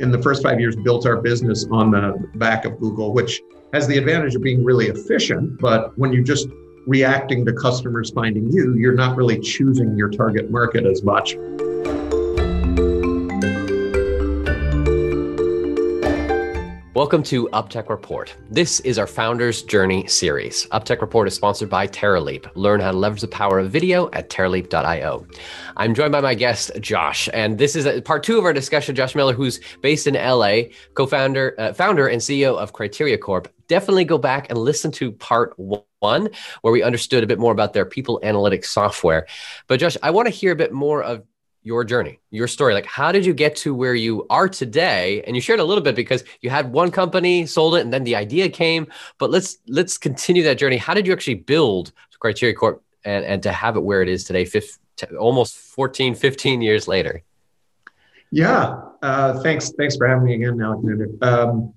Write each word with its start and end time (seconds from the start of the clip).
in 0.00 0.10
the 0.10 0.20
first 0.22 0.42
five 0.42 0.60
years, 0.60 0.76
built 0.76 1.06
our 1.06 1.16
business 1.16 1.66
on 1.70 1.90
the 1.90 2.14
back 2.36 2.64
of 2.64 2.78
Google, 2.78 3.12
which 3.12 3.40
has 3.72 3.86
the 3.86 3.98
advantage 3.98 4.34
of 4.34 4.42
being 4.42 4.64
really 4.64 4.86
efficient. 4.86 5.58
But 5.60 5.96
when 5.98 6.12
you're 6.12 6.24
just 6.24 6.48
reacting 6.86 7.44
to 7.44 7.52
customers 7.52 8.10
finding 8.10 8.50
you, 8.50 8.74
you're 8.74 8.94
not 8.94 9.16
really 9.16 9.38
choosing 9.40 9.96
your 9.96 10.08
target 10.08 10.50
market 10.50 10.86
as 10.86 11.02
much. 11.02 11.36
Welcome 16.98 17.22
to 17.22 17.48
UpTech 17.52 17.90
Report. 17.90 18.34
This 18.50 18.80
is 18.80 18.98
our 18.98 19.06
Founders 19.06 19.62
Journey 19.62 20.04
series. 20.08 20.66
UpTech 20.72 21.00
Report 21.00 21.28
is 21.28 21.34
sponsored 21.34 21.70
by 21.70 21.86
TerraLeap. 21.86 22.50
Learn 22.56 22.80
how 22.80 22.90
to 22.90 22.98
leverage 22.98 23.20
the 23.20 23.28
power 23.28 23.60
of 23.60 23.70
video 23.70 24.10
at 24.10 24.30
terraleap.io. 24.30 25.24
I'm 25.76 25.94
joined 25.94 26.10
by 26.10 26.20
my 26.20 26.34
guest, 26.34 26.72
Josh, 26.80 27.28
and 27.32 27.56
this 27.56 27.76
is 27.76 28.00
part 28.00 28.24
two 28.24 28.36
of 28.36 28.44
our 28.44 28.52
discussion. 28.52 28.96
Josh 28.96 29.14
Millet, 29.14 29.36
who's 29.36 29.60
based 29.80 30.08
in 30.08 30.14
LA, 30.14 30.62
co-founder, 30.94 31.54
uh, 31.56 31.72
founder, 31.72 32.08
and 32.08 32.20
CEO 32.20 32.58
of 32.58 32.72
Criteria 32.72 33.16
Corp. 33.16 33.46
Definitely 33.68 34.04
go 34.04 34.18
back 34.18 34.50
and 34.50 34.58
listen 34.58 34.90
to 34.90 35.12
part 35.12 35.54
one, 35.56 36.30
where 36.62 36.72
we 36.72 36.82
understood 36.82 37.22
a 37.22 37.28
bit 37.28 37.38
more 37.38 37.52
about 37.52 37.74
their 37.74 37.84
people 37.84 38.20
analytics 38.24 38.64
software. 38.64 39.28
But 39.68 39.78
Josh, 39.78 39.96
I 40.02 40.10
want 40.10 40.26
to 40.26 40.34
hear 40.34 40.50
a 40.50 40.56
bit 40.56 40.72
more 40.72 41.04
of 41.04 41.22
your 41.68 41.84
journey, 41.84 42.18
your 42.30 42.48
story. 42.48 42.72
Like, 42.72 42.86
how 42.86 43.12
did 43.12 43.26
you 43.26 43.34
get 43.34 43.54
to 43.56 43.74
where 43.74 43.94
you 43.94 44.26
are 44.30 44.48
today? 44.48 45.22
And 45.26 45.36
you 45.36 45.42
shared 45.42 45.60
a 45.60 45.64
little 45.64 45.84
bit 45.84 45.94
because 45.94 46.24
you 46.40 46.48
had 46.48 46.72
one 46.72 46.90
company, 46.90 47.44
sold 47.44 47.74
it, 47.76 47.82
and 47.82 47.92
then 47.92 48.04
the 48.04 48.16
idea 48.16 48.48
came. 48.48 48.86
But 49.18 49.30
let's 49.30 49.58
let's 49.68 49.98
continue 49.98 50.42
that 50.44 50.56
journey. 50.56 50.78
How 50.78 50.94
did 50.94 51.06
you 51.06 51.12
actually 51.12 51.34
build 51.34 51.92
Criteria 52.20 52.54
Corp 52.54 52.82
and, 53.04 53.22
and 53.26 53.42
to 53.42 53.52
have 53.52 53.76
it 53.76 53.80
where 53.80 54.00
it 54.00 54.08
is 54.08 54.24
today, 54.24 54.46
15, 54.46 55.16
almost 55.18 55.58
14, 55.58 56.14
15 56.14 56.62
years 56.62 56.88
later? 56.88 57.22
Yeah, 58.30 58.80
uh, 59.02 59.38
thanks. 59.42 59.70
Thanks 59.72 59.94
for 59.96 60.08
having 60.08 60.24
me 60.24 60.36
again, 60.36 60.58
Alexander. 60.62 61.10
Um, 61.20 61.74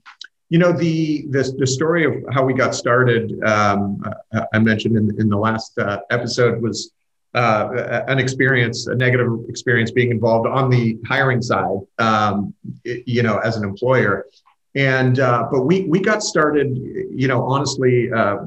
you 0.48 0.58
know 0.58 0.72
the, 0.72 1.26
the 1.32 1.44
the 1.60 1.68
story 1.68 2.06
of 2.06 2.14
how 2.34 2.46
we 2.46 2.54
got 2.54 2.74
started. 2.74 3.44
Um, 3.44 4.02
I 4.54 4.60
mentioned 4.60 4.96
in 4.96 5.06
in 5.20 5.28
the 5.28 5.38
last 5.38 5.78
uh, 5.78 6.00
episode 6.10 6.62
was 6.62 6.92
uh, 7.34 8.04
an 8.08 8.20
experience, 8.20 8.88
a 8.88 8.96
negative 8.96 9.28
experience 9.48 9.92
being 9.92 10.12
involved 10.12 10.48
on 10.48 10.70
the 10.70 10.98
hiring 11.08 11.42
side, 11.42 11.80
um, 12.00 12.54
you 12.84 13.24
know, 13.24 13.38
as 13.40 13.58
an 13.58 13.64
employer. 13.64 14.26
And 14.76 15.20
uh, 15.20 15.48
but 15.52 15.64
we 15.64 15.82
we 15.84 16.00
got 16.00 16.24
started, 16.24 16.78
you 16.78 17.28
know, 17.28 17.44
honestly, 17.44 18.12
uh, 18.12 18.38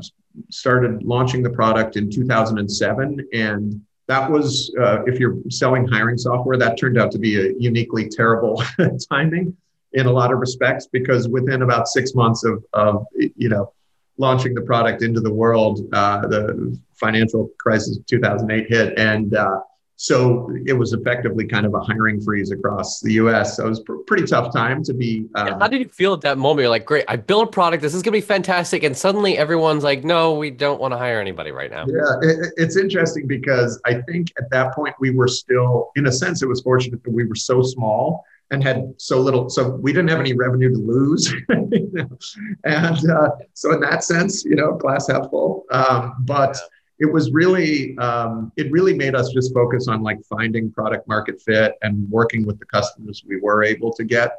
started 0.50 1.02
launching 1.02 1.42
the 1.42 1.50
product 1.50 1.96
in 1.96 2.10
2007, 2.10 3.28
and 3.32 3.80
that 4.06 4.30
was 4.30 4.74
uh, 4.80 5.02
if 5.04 5.20
you're 5.20 5.36
selling 5.50 5.86
hiring 5.86 6.16
software, 6.16 6.56
that 6.56 6.78
turned 6.78 6.98
out 6.98 7.10
to 7.12 7.18
be 7.18 7.38
a 7.38 7.52
uniquely 7.58 8.08
terrible 8.08 8.62
timing 9.10 9.56
in 9.92 10.06
a 10.06 10.10
lot 10.10 10.32
of 10.32 10.38
respects 10.38 10.86
because 10.86 11.28
within 11.28 11.62
about 11.62 11.88
six 11.88 12.14
months 12.14 12.44
of 12.44 12.64
of 12.72 13.06
you 13.14 13.48
know 13.48 13.72
launching 14.18 14.54
the 14.54 14.62
product 14.62 15.02
into 15.02 15.20
the 15.20 15.32
world, 15.32 15.80
uh, 15.92 16.26
the 16.26 16.78
financial 16.94 17.50
crisis 17.58 17.98
of 17.98 18.06
2008 18.06 18.68
hit. 18.68 18.98
And 18.98 19.34
uh, 19.34 19.60
so 19.96 20.50
it 20.66 20.72
was 20.72 20.92
effectively 20.92 21.46
kind 21.46 21.66
of 21.66 21.74
a 21.74 21.80
hiring 21.80 22.20
freeze 22.20 22.50
across 22.50 23.00
the 23.00 23.12
US. 23.14 23.56
So 23.56 23.66
it 23.66 23.68
was 23.68 23.80
a 23.80 23.82
pr- 23.82 23.96
pretty 24.06 24.26
tough 24.26 24.52
time 24.52 24.82
to 24.84 24.94
be. 24.94 25.26
Um, 25.34 25.60
How 25.60 25.68
did 25.68 25.80
you 25.80 25.88
feel 25.88 26.14
at 26.14 26.20
that 26.22 26.38
moment? 26.38 26.64
You're 26.64 26.70
like, 26.70 26.84
great, 26.84 27.04
I 27.08 27.16
built 27.16 27.48
a 27.48 27.50
product. 27.50 27.82
This 27.82 27.94
is 27.94 28.02
going 28.02 28.12
to 28.12 28.20
be 28.20 28.26
fantastic. 28.26 28.82
And 28.82 28.96
suddenly 28.96 29.38
everyone's 29.38 29.84
like, 29.84 30.04
no, 30.04 30.34
we 30.34 30.50
don't 30.50 30.80
want 30.80 30.92
to 30.92 30.98
hire 30.98 31.20
anybody 31.20 31.52
right 31.52 31.70
now. 31.70 31.86
Yeah, 31.86 32.28
it, 32.28 32.52
it's 32.56 32.76
interesting 32.76 33.26
because 33.26 33.80
I 33.84 34.00
think 34.02 34.32
at 34.38 34.50
that 34.50 34.74
point 34.74 34.94
we 34.98 35.10
were 35.10 35.28
still, 35.28 35.90
in 35.96 36.06
a 36.06 36.12
sense, 36.12 36.42
it 36.42 36.48
was 36.48 36.60
fortunate 36.60 37.02
that 37.04 37.12
we 37.12 37.24
were 37.24 37.36
so 37.36 37.62
small 37.62 38.24
and 38.50 38.62
had 38.62 38.94
so 38.98 39.20
little 39.20 39.48
so 39.48 39.70
we 39.70 39.92
didn't 39.92 40.08
have 40.08 40.20
any 40.20 40.34
revenue 40.34 40.70
to 40.70 40.78
lose 40.78 41.32
you 41.72 41.90
know? 41.92 42.18
and 42.64 43.10
uh, 43.10 43.30
so 43.54 43.72
in 43.72 43.80
that 43.80 44.04
sense 44.04 44.44
you 44.44 44.54
know 44.54 44.72
glass 44.72 45.08
half 45.08 45.30
full. 45.30 45.64
Um, 45.70 46.16
but 46.20 46.56
it 46.98 47.06
was 47.06 47.32
really 47.32 47.96
um, 47.98 48.52
it 48.56 48.70
really 48.70 48.94
made 48.94 49.14
us 49.14 49.30
just 49.30 49.52
focus 49.52 49.88
on 49.88 50.02
like 50.02 50.20
finding 50.24 50.70
product 50.70 51.08
market 51.08 51.40
fit 51.40 51.74
and 51.82 52.08
working 52.10 52.46
with 52.46 52.58
the 52.58 52.66
customers 52.66 53.24
we 53.26 53.40
were 53.40 53.62
able 53.64 53.92
to 53.94 54.04
get. 54.04 54.36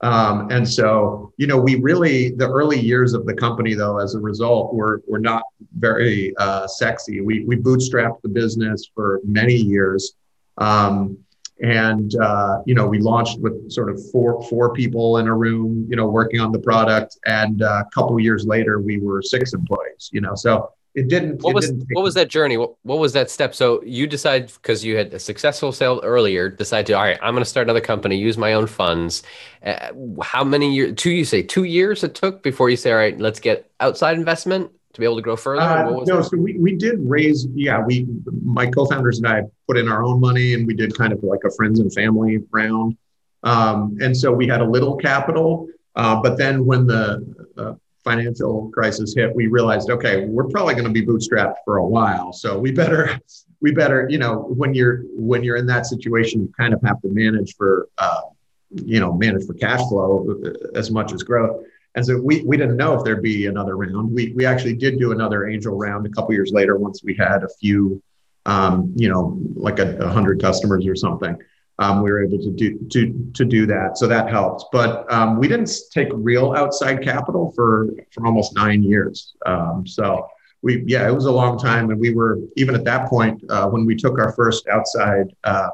Um, 0.00 0.50
and 0.50 0.68
so 0.68 1.32
you 1.36 1.46
know 1.46 1.58
we 1.60 1.76
really 1.76 2.30
the 2.30 2.48
early 2.48 2.78
years 2.78 3.14
of 3.14 3.24
the 3.24 3.34
company 3.34 3.74
though 3.74 3.98
as 3.98 4.14
a 4.16 4.20
result 4.20 4.74
were, 4.74 5.02
were 5.06 5.20
not 5.20 5.44
very 5.78 6.34
uh, 6.38 6.66
sexy. 6.66 7.20
We, 7.20 7.44
we 7.44 7.56
bootstrapped 7.56 8.22
the 8.22 8.28
business 8.28 8.90
for 8.94 9.20
many 9.24 9.54
years. 9.54 10.14
Um, 10.58 11.18
and 11.60 12.14
uh, 12.16 12.58
you 12.66 12.74
know 12.74 12.86
we 12.86 12.98
launched 12.98 13.40
with 13.40 13.70
sort 13.70 13.90
of 13.90 14.00
four 14.10 14.42
four 14.48 14.72
people 14.72 15.18
in 15.18 15.28
a 15.28 15.34
room 15.34 15.86
you 15.88 15.96
know 15.96 16.06
working 16.06 16.40
on 16.40 16.52
the 16.52 16.58
product. 16.58 17.18
And 17.26 17.62
uh, 17.62 17.84
a 17.86 17.90
couple 17.94 18.18
years 18.20 18.46
later 18.46 18.80
we 18.80 18.98
were 18.98 19.22
six 19.22 19.52
employees 19.52 20.10
you 20.12 20.20
know 20.20 20.34
so 20.34 20.72
it 20.94 21.08
didn't 21.08 21.42
what 21.42 21.50
it 21.50 21.54
was 21.54 21.70
didn't 21.70 21.86
what 21.92 22.02
was 22.02 22.14
that 22.14 22.28
journey? 22.28 22.56
What, 22.58 22.74
what 22.82 22.98
was 22.98 23.14
that 23.14 23.30
step? 23.30 23.54
So 23.54 23.82
you 23.82 24.06
decide 24.06 24.52
because 24.54 24.84
you 24.84 24.96
had 24.96 25.14
a 25.14 25.18
successful 25.18 25.72
sale 25.72 26.00
earlier 26.02 26.50
decide 26.50 26.86
to 26.86 26.92
all 26.92 27.02
right 27.02 27.18
i'm 27.22 27.32
going 27.34 27.42
to 27.42 27.48
start 27.48 27.66
another 27.66 27.80
company 27.80 28.16
use 28.16 28.36
my 28.36 28.52
own 28.52 28.66
funds. 28.66 29.22
Uh, 29.64 29.92
how 30.22 30.44
many 30.44 30.74
years 30.74 30.94
two 30.96 31.10
you 31.10 31.24
say 31.24 31.42
two 31.42 31.64
years 31.64 32.04
it 32.04 32.14
took 32.14 32.42
before 32.42 32.68
you 32.68 32.76
say 32.76 32.90
all 32.90 32.98
right 32.98 33.18
let's 33.18 33.40
get 33.40 33.70
outside 33.80 34.18
investment 34.18 34.70
to 34.92 35.00
be 35.00 35.06
able 35.06 35.16
to 35.16 35.22
grow 35.22 35.36
further? 35.36 35.62
Uh, 35.62 35.90
no, 35.90 36.04
that? 36.04 36.24
so 36.24 36.36
we, 36.36 36.58
we 36.58 36.76
did 36.76 36.98
raise, 37.00 37.46
yeah, 37.54 37.80
we, 37.80 38.06
my 38.44 38.66
co-founders 38.66 39.18
and 39.18 39.26
I 39.26 39.42
put 39.66 39.78
in 39.78 39.88
our 39.88 40.02
own 40.04 40.20
money 40.20 40.54
and 40.54 40.66
we 40.66 40.74
did 40.74 40.96
kind 40.96 41.12
of 41.12 41.22
like 41.22 41.40
a 41.46 41.50
friends 41.50 41.80
and 41.80 41.92
family 41.92 42.40
round. 42.50 42.96
Um, 43.42 43.96
and 44.00 44.16
so 44.16 44.32
we 44.32 44.46
had 44.46 44.60
a 44.60 44.64
little 44.64 44.96
capital, 44.96 45.68
uh, 45.96 46.20
but 46.22 46.36
then 46.36 46.64
when 46.64 46.86
the 46.86 47.24
uh, 47.56 47.74
financial 48.04 48.70
crisis 48.72 49.14
hit, 49.14 49.34
we 49.34 49.46
realized, 49.46 49.90
okay, 49.90 50.26
we're 50.26 50.48
probably 50.48 50.74
going 50.74 50.86
to 50.86 50.90
be 50.90 51.04
bootstrapped 51.04 51.56
for 51.64 51.78
a 51.78 51.86
while. 51.86 52.32
So 52.32 52.58
we 52.58 52.70
better, 52.70 53.18
we 53.60 53.72
better, 53.72 54.06
you 54.10 54.18
know, 54.18 54.36
when 54.56 54.74
you're, 54.74 55.02
when 55.14 55.42
you're 55.42 55.56
in 55.56 55.66
that 55.66 55.86
situation, 55.86 56.42
you 56.42 56.52
kind 56.56 56.74
of 56.74 56.82
have 56.82 57.00
to 57.02 57.08
manage 57.08 57.56
for, 57.56 57.88
uh, 57.98 58.22
you 58.70 59.00
know, 59.00 59.12
manage 59.12 59.46
for 59.46 59.54
cash 59.54 59.80
flow 59.88 60.40
as 60.74 60.90
much 60.90 61.12
as 61.12 61.22
growth. 61.22 61.64
And 61.94 62.04
so 62.04 62.18
we, 62.18 62.42
we 62.42 62.56
didn't 62.56 62.76
know 62.76 62.94
if 62.94 63.04
there'd 63.04 63.22
be 63.22 63.46
another 63.46 63.76
round. 63.76 64.12
We, 64.12 64.32
we 64.34 64.46
actually 64.46 64.76
did 64.76 64.98
do 64.98 65.12
another 65.12 65.46
angel 65.46 65.76
round 65.76 66.06
a 66.06 66.08
couple 66.08 66.32
years 66.32 66.50
later 66.52 66.76
once 66.76 67.02
we 67.04 67.14
had 67.14 67.42
a 67.42 67.48
few, 67.60 68.02
um, 68.46 68.92
you 68.96 69.08
know, 69.08 69.38
like 69.54 69.78
a, 69.78 69.98
a, 69.98 70.08
hundred 70.08 70.40
customers 70.40 70.86
or 70.86 70.96
something. 70.96 71.36
Um, 71.78 72.02
we 72.02 72.10
were 72.10 72.24
able 72.24 72.38
to 72.38 72.50
do 72.50 72.78
to 72.90 73.32
to 73.34 73.44
do 73.44 73.66
that, 73.66 73.96
so 73.96 74.06
that 74.06 74.28
helped. 74.28 74.66
But 74.72 75.10
um, 75.12 75.38
we 75.38 75.48
didn't 75.48 75.70
take 75.90 76.08
real 76.12 76.52
outside 76.52 77.02
capital 77.02 77.50
for 77.52 77.88
for 78.12 78.26
almost 78.26 78.54
nine 78.54 78.82
years. 78.82 79.34
Um, 79.46 79.86
so 79.86 80.28
we 80.60 80.84
yeah, 80.86 81.08
it 81.08 81.12
was 81.12 81.24
a 81.24 81.32
long 81.32 81.58
time, 81.58 81.90
and 81.90 81.98
we 81.98 82.12
were 82.14 82.38
even 82.56 82.74
at 82.74 82.84
that 82.84 83.08
point 83.08 83.42
uh, 83.50 83.68
when 83.68 83.86
we 83.86 83.96
took 83.96 84.18
our 84.18 84.32
first 84.32 84.68
outside 84.68 85.34
uh, 85.44 85.70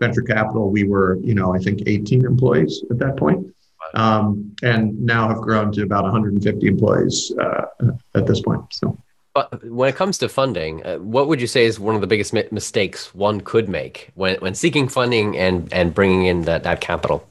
venture 0.00 0.22
capital, 0.22 0.70
we 0.70 0.84
were 0.84 1.18
you 1.22 1.34
know 1.34 1.54
I 1.54 1.58
think 1.58 1.82
18 1.86 2.26
employees 2.26 2.84
at 2.90 2.98
that 2.98 3.16
point 3.16 3.46
um, 3.94 4.54
and 4.62 5.00
now 5.00 5.28
have 5.28 5.40
grown 5.40 5.72
to 5.72 5.82
about 5.82 6.04
150 6.04 6.66
employees 6.66 7.32
uh, 7.40 7.66
at 8.14 8.26
this 8.26 8.40
point. 8.40 8.62
So. 8.72 8.98
But 9.36 9.62
when 9.64 9.90
it 9.90 9.96
comes 9.96 10.16
to 10.18 10.30
funding, 10.30 10.84
uh, 10.86 10.96
what 10.96 11.28
would 11.28 11.42
you 11.42 11.46
say 11.46 11.66
is 11.66 11.78
one 11.78 11.94
of 11.94 12.00
the 12.00 12.06
biggest 12.06 12.32
mi- 12.32 12.48
mistakes 12.50 13.14
one 13.14 13.42
could 13.42 13.68
make 13.68 14.10
when, 14.14 14.36
when 14.36 14.54
seeking 14.54 14.88
funding 14.88 15.36
and, 15.36 15.70
and 15.74 15.92
bringing 15.92 16.24
in 16.24 16.42
that, 16.42 16.62
that 16.62 16.80
capital? 16.80 17.28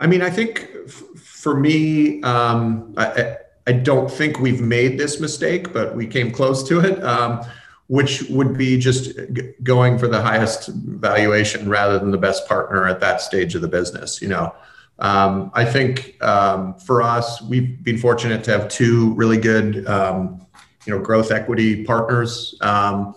I 0.00 0.08
mean, 0.08 0.20
I 0.20 0.30
think 0.30 0.68
f- 0.86 1.04
for 1.14 1.58
me, 1.58 2.20
um, 2.22 2.92
I, 2.96 3.36
I, 3.68 3.72
don't 3.72 4.10
think 4.10 4.40
we've 4.40 4.60
made 4.60 4.98
this 4.98 5.20
mistake, 5.20 5.72
but 5.72 5.94
we 5.94 6.08
came 6.08 6.32
close 6.32 6.66
to 6.68 6.80
it, 6.80 7.02
um, 7.04 7.40
which 7.86 8.22
would 8.24 8.58
be 8.58 8.78
just 8.78 9.16
g- 9.32 9.52
going 9.62 9.96
for 9.96 10.08
the 10.08 10.20
highest 10.20 10.68
valuation 10.68 11.68
rather 11.68 12.00
than 12.00 12.10
the 12.10 12.18
best 12.18 12.48
partner 12.48 12.88
at 12.88 12.98
that 12.98 13.20
stage 13.20 13.54
of 13.54 13.62
the 13.62 13.68
business. 13.68 14.20
You 14.20 14.28
know, 14.28 14.54
um, 14.98 15.50
I 15.54 15.64
think 15.64 16.20
um, 16.22 16.74
for 16.78 17.02
us, 17.02 17.40
we've 17.42 17.82
been 17.82 17.98
fortunate 17.98 18.42
to 18.44 18.50
have 18.50 18.68
two 18.68 19.14
really 19.14 19.38
good, 19.38 19.86
um, 19.86 20.44
you 20.86 20.94
know, 20.94 21.00
growth 21.00 21.30
equity 21.30 21.84
partners, 21.84 22.56
um, 22.62 23.14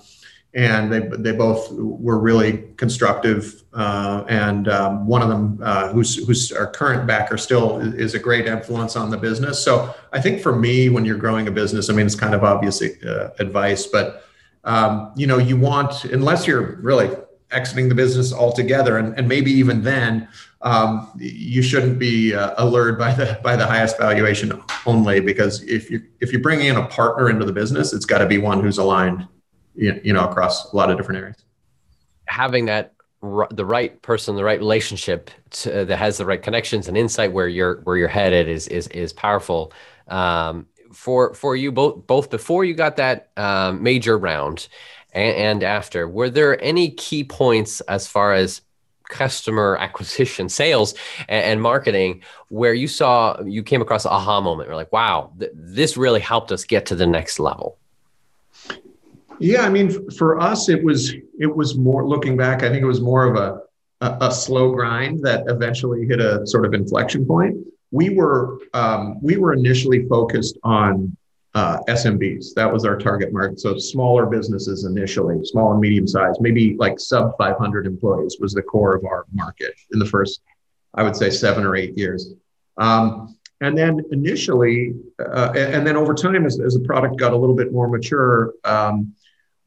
and 0.53 0.91
they 0.91 0.99
they 1.17 1.31
both 1.31 1.71
were 1.71 2.19
really 2.19 2.65
constructive. 2.77 3.63
Uh, 3.73 4.25
and 4.27 4.67
um, 4.67 5.07
one 5.07 5.21
of 5.21 5.29
them, 5.29 5.59
uh, 5.63 5.87
who's 5.87 6.23
who's 6.27 6.51
our 6.51 6.69
current 6.69 7.07
backer, 7.07 7.37
still 7.37 7.79
is 7.79 8.13
a 8.13 8.19
great 8.19 8.45
influence 8.45 8.95
on 8.95 9.09
the 9.09 9.17
business. 9.17 9.63
So 9.63 9.95
I 10.11 10.21
think 10.21 10.41
for 10.41 10.55
me, 10.55 10.89
when 10.89 11.03
you're 11.05 11.17
growing 11.17 11.47
a 11.47 11.51
business, 11.51 11.89
I 11.89 11.93
mean, 11.93 12.05
it's 12.05 12.15
kind 12.15 12.35
of 12.35 12.43
obvious 12.43 12.81
uh, 12.81 13.31
advice, 13.39 13.87
but 13.87 14.25
um, 14.65 15.13
you 15.15 15.25
know, 15.25 15.39
you 15.39 15.57
want 15.57 16.05
unless 16.05 16.45
you're 16.45 16.75
really 16.81 17.09
exiting 17.51 17.89
the 17.89 17.95
business 17.95 18.33
altogether, 18.33 18.97
and, 18.97 19.17
and 19.17 19.27
maybe 19.27 19.51
even 19.51 19.83
then 19.83 20.27
um, 20.61 21.11
you 21.17 21.61
shouldn't 21.61 21.97
be 21.97 22.35
uh, 22.35 22.53
allured 22.57 22.97
by 22.97 23.13
the 23.13 23.39
by 23.43 23.55
the 23.55 23.65
highest 23.65 23.97
valuation 23.97 24.61
only 24.85 25.19
because 25.19 25.63
if 25.63 25.89
you 25.89 26.03
if 26.19 26.31
you're 26.31 26.41
bringing 26.41 26.67
in 26.67 26.77
a 26.77 26.85
partner 26.87 27.29
into 27.29 27.45
the 27.45 27.53
business, 27.53 27.93
it's 27.93 28.05
got 28.05 28.19
to 28.19 28.27
be 28.27 28.37
one 28.37 28.61
who's 28.61 28.77
aligned, 28.77 29.27
you 29.75 30.13
know, 30.13 30.27
across 30.27 30.71
a 30.71 30.75
lot 30.75 30.91
of 30.91 30.97
different 30.97 31.19
areas. 31.21 31.37
Having 32.25 32.65
that 32.65 32.93
the 33.21 33.65
right 33.65 34.01
person, 34.01 34.35
the 34.35 34.43
right 34.43 34.59
relationship 34.59 35.29
to, 35.51 35.85
that 35.85 35.97
has 35.97 36.17
the 36.17 36.25
right 36.25 36.41
connections 36.41 36.87
and 36.87 36.97
insight 36.97 37.31
where 37.31 37.47
you're 37.47 37.81
where 37.81 37.97
you're 37.97 38.07
headed 38.07 38.47
is 38.47 38.67
is 38.67 38.87
is 38.87 39.13
powerful. 39.13 39.73
Um, 40.07 40.67
for 40.93 41.33
for 41.33 41.55
you 41.55 41.71
both 41.71 42.05
both 42.05 42.29
before 42.29 42.65
you 42.65 42.73
got 42.73 42.97
that 42.97 43.31
um, 43.37 43.81
major 43.81 44.17
round 44.17 44.67
and, 45.13 45.35
and 45.35 45.63
after, 45.63 46.07
were 46.07 46.29
there 46.29 46.61
any 46.63 46.91
key 46.91 47.23
points 47.23 47.81
as 47.81 48.07
far 48.07 48.33
as 48.33 48.61
customer 49.09 49.77
acquisition, 49.79 50.49
sales, 50.61 50.93
and, 51.27 51.45
and, 51.45 51.61
marketing, 51.61 52.21
where 52.49 52.73
you 52.73 52.87
saw 52.87 53.39
you 53.41 53.63
came 53.63 53.81
across 53.81 54.05
an 54.05 54.11
aha 54.11 54.41
moment? 54.41 54.67
You're 54.67 54.75
like, 54.75 54.91
wow, 54.91 55.31
th- 55.39 55.51
this 55.53 55.97
really 55.97 56.21
helped 56.21 56.51
us 56.51 56.63
get 56.63 56.85
to 56.87 56.95
the 56.95 57.07
next 57.07 57.39
level. 57.39 57.77
Yeah, 59.39 59.63
I 59.63 59.69
mean, 59.69 60.09
for 60.11 60.39
us, 60.39 60.69
it 60.69 60.83
was 60.83 61.13
it 61.39 61.55
was 61.55 61.75
more 61.75 62.07
looking 62.07 62.37
back. 62.37 62.61
I 62.61 62.69
think 62.69 62.83
it 62.83 62.85
was 62.85 63.01
more 63.01 63.25
of 63.25 63.35
a 63.35 63.61
a, 64.01 64.27
a 64.27 64.31
slow 64.31 64.71
grind 64.71 65.21
that 65.23 65.45
eventually 65.47 66.05
hit 66.05 66.19
a 66.19 66.45
sort 66.45 66.65
of 66.65 66.73
inflection 66.73 67.25
point. 67.25 67.57
We 67.91 68.09
were 68.09 68.59
um, 68.73 69.21
we 69.21 69.37
were 69.37 69.53
initially 69.53 70.07
focused 70.07 70.57
on 70.63 71.15
uh, 71.53 71.79
SMBs. 71.87 72.53
That 72.55 72.71
was 72.71 72.85
our 72.85 72.97
target 72.97 73.33
market. 73.33 73.59
So 73.59 73.77
smaller 73.77 74.25
businesses 74.25 74.85
initially, 74.85 75.43
small 75.45 75.71
and 75.71 75.81
medium 75.81 76.07
size, 76.07 76.35
maybe 76.39 76.75
like 76.77 76.99
sub 76.99 77.37
500 77.37 77.85
employees 77.85 78.37
was 78.39 78.53
the 78.53 78.61
core 78.61 78.95
of 78.95 79.05
our 79.05 79.25
market 79.33 79.73
in 79.91 79.99
the 79.99 80.05
first, 80.05 80.41
I 80.93 81.03
would 81.03 81.15
say, 81.15 81.29
seven 81.29 81.65
or 81.65 81.75
eight 81.75 81.97
years. 81.97 82.33
Um, 82.77 83.37
and 83.59 83.77
then 83.77 84.01
initially, 84.11 84.95
uh, 85.19 85.51
and 85.55 85.85
then 85.85 85.95
over 85.95 86.13
time, 86.13 86.45
as, 86.45 86.59
as 86.59 86.73
the 86.73 86.79
product 86.79 87.17
got 87.17 87.33
a 87.33 87.37
little 87.37 87.55
bit 87.55 87.71
more 87.71 87.87
mature, 87.87 88.53
um, 88.63 89.13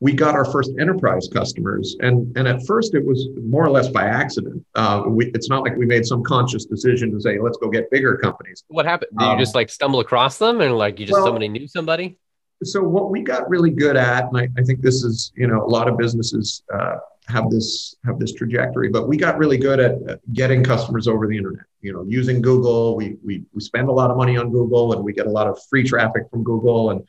we 0.01 0.13
got 0.13 0.35
our 0.35 0.45
first 0.45 0.73
enterprise 0.79 1.29
customers. 1.33 1.97
And, 2.01 2.37
and 2.37 2.47
at 2.49 2.67
first, 2.67 2.95
it 2.95 3.05
was 3.05 3.29
more 3.43 3.65
or 3.65 3.71
less 3.71 3.89
by 3.89 4.05
accident. 4.05 4.65
Uh, 4.75 5.05
we, 5.07 5.31
it's 5.35 5.49
not 5.49 5.63
like 5.63 5.77
we 5.77 5.87
made 5.87 6.05
some 6.05 6.23
conscious 6.23 6.67
decision 6.67 7.11
to 7.13 7.21
say, 7.21 7.39
let's 7.39 7.57
go 7.59 7.71
get 7.71 7.91
bigger 7.91 8.17
companies. 8.17 8.65
What 8.69 8.87
happened? 8.87 9.11
Did 9.19 9.25
um, 9.25 9.33
you 9.33 9.43
just 9.43 9.55
like 9.55 9.71
stumble 9.71 10.01
across 10.01 10.39
them 10.39 10.61
and 10.61 10.77
like 10.77 10.99
you 11.01 11.07
just 11.07 11.17
well, 11.17 11.27
somebody 11.27 11.49
knew 11.49 11.67
somebody? 11.69 12.19
So, 12.63 12.83
what 12.83 13.11
we 13.11 13.23
got 13.23 13.49
really 13.49 13.71
good 13.71 13.97
at, 13.97 14.27
and 14.29 14.39
I, 14.39 14.49
I 14.59 14.63
think 14.63 14.81
this 14.81 15.05
is, 15.05 15.33
you 15.37 15.47
know, 15.47 15.65
a 15.65 15.69
lot 15.69 15.89
of 15.89 15.99
businesses 15.99 16.63
uh, 16.73 16.97
have 17.27 17.51
this 17.51 17.97
have 18.05 18.19
this 18.19 18.33
trajectory, 18.33 18.89
but 18.89 19.09
we 19.09 19.17
got 19.17 19.39
really 19.39 19.59
good 19.59 19.81
at 19.81 20.33
getting 20.33 20.63
customers 20.63 21.09
over 21.09 21.27
the 21.27 21.37
internet. 21.37 21.65
You 21.81 21.93
know, 21.93 22.05
using 22.07 22.43
Google, 22.43 22.97
we 22.97 23.17
we 23.25 23.43
we 23.53 23.61
spend 23.61 23.89
a 23.89 23.93
lot 23.93 24.11
of 24.11 24.17
money 24.17 24.37
on 24.37 24.51
Google, 24.51 24.93
and 24.93 25.05
we 25.05 25.13
get 25.13 25.27
a 25.27 25.31
lot 25.31 25.47
of 25.47 25.59
free 25.69 25.85
traffic 25.85 26.25
from 26.31 26.43
Google, 26.43 26.91
and 26.91 27.03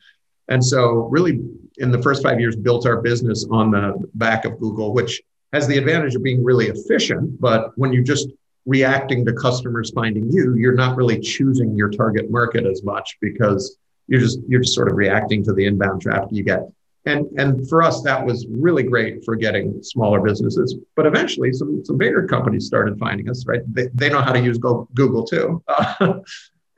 and 0.48 0.64
so, 0.64 1.08
really, 1.10 1.40
in 1.78 1.90
the 1.90 2.00
first 2.02 2.22
five 2.22 2.40
years, 2.40 2.56
built 2.56 2.86
our 2.86 3.00
business 3.00 3.46
on 3.50 3.70
the 3.70 3.94
back 4.14 4.44
of 4.44 4.58
Google, 4.58 4.92
which 4.92 5.22
has 5.52 5.66
the 5.66 5.76
advantage 5.78 6.14
of 6.14 6.22
being 6.22 6.42
really 6.42 6.66
efficient. 6.66 7.40
But 7.40 7.72
when 7.76 7.92
you're 7.92 8.02
just 8.02 8.28
reacting 8.64 9.24
to 9.24 9.32
customers 9.32 9.90
finding 9.90 10.30
you, 10.30 10.54
you're 10.54 10.74
not 10.74 10.96
really 10.96 11.20
choosing 11.20 11.76
your 11.76 11.88
target 11.88 12.30
market 12.30 12.66
as 12.66 12.82
much 12.82 13.16
because 13.20 13.76
you're 14.08 14.20
just 14.20 14.38
you're 14.48 14.60
just 14.60 14.74
sort 14.74 14.90
of 14.90 14.96
reacting 14.96 15.42
to 15.44 15.52
the 15.52 15.64
inbound 15.66 16.02
traffic 16.02 16.28
you 16.30 16.44
get. 16.44 16.60
And 17.06 17.26
and 17.38 17.68
for 17.68 17.82
us, 17.82 18.02
that 18.02 18.24
was 18.24 18.46
really 18.48 18.82
great 18.82 19.24
for 19.24 19.36
getting 19.36 19.82
smaller 19.82 20.20
businesses. 20.20 20.76
But 20.94 21.06
eventually, 21.06 21.52
some 21.52 21.84
some 21.84 21.96
bigger 21.96 22.26
companies 22.26 22.66
started 22.66 22.98
finding 22.98 23.28
us. 23.28 23.46
Right? 23.46 23.62
They, 23.72 23.88
they 23.94 24.10
know 24.10 24.20
how 24.20 24.32
to 24.32 24.40
use 24.40 24.58
Google 24.58 25.24
too. 25.24 25.62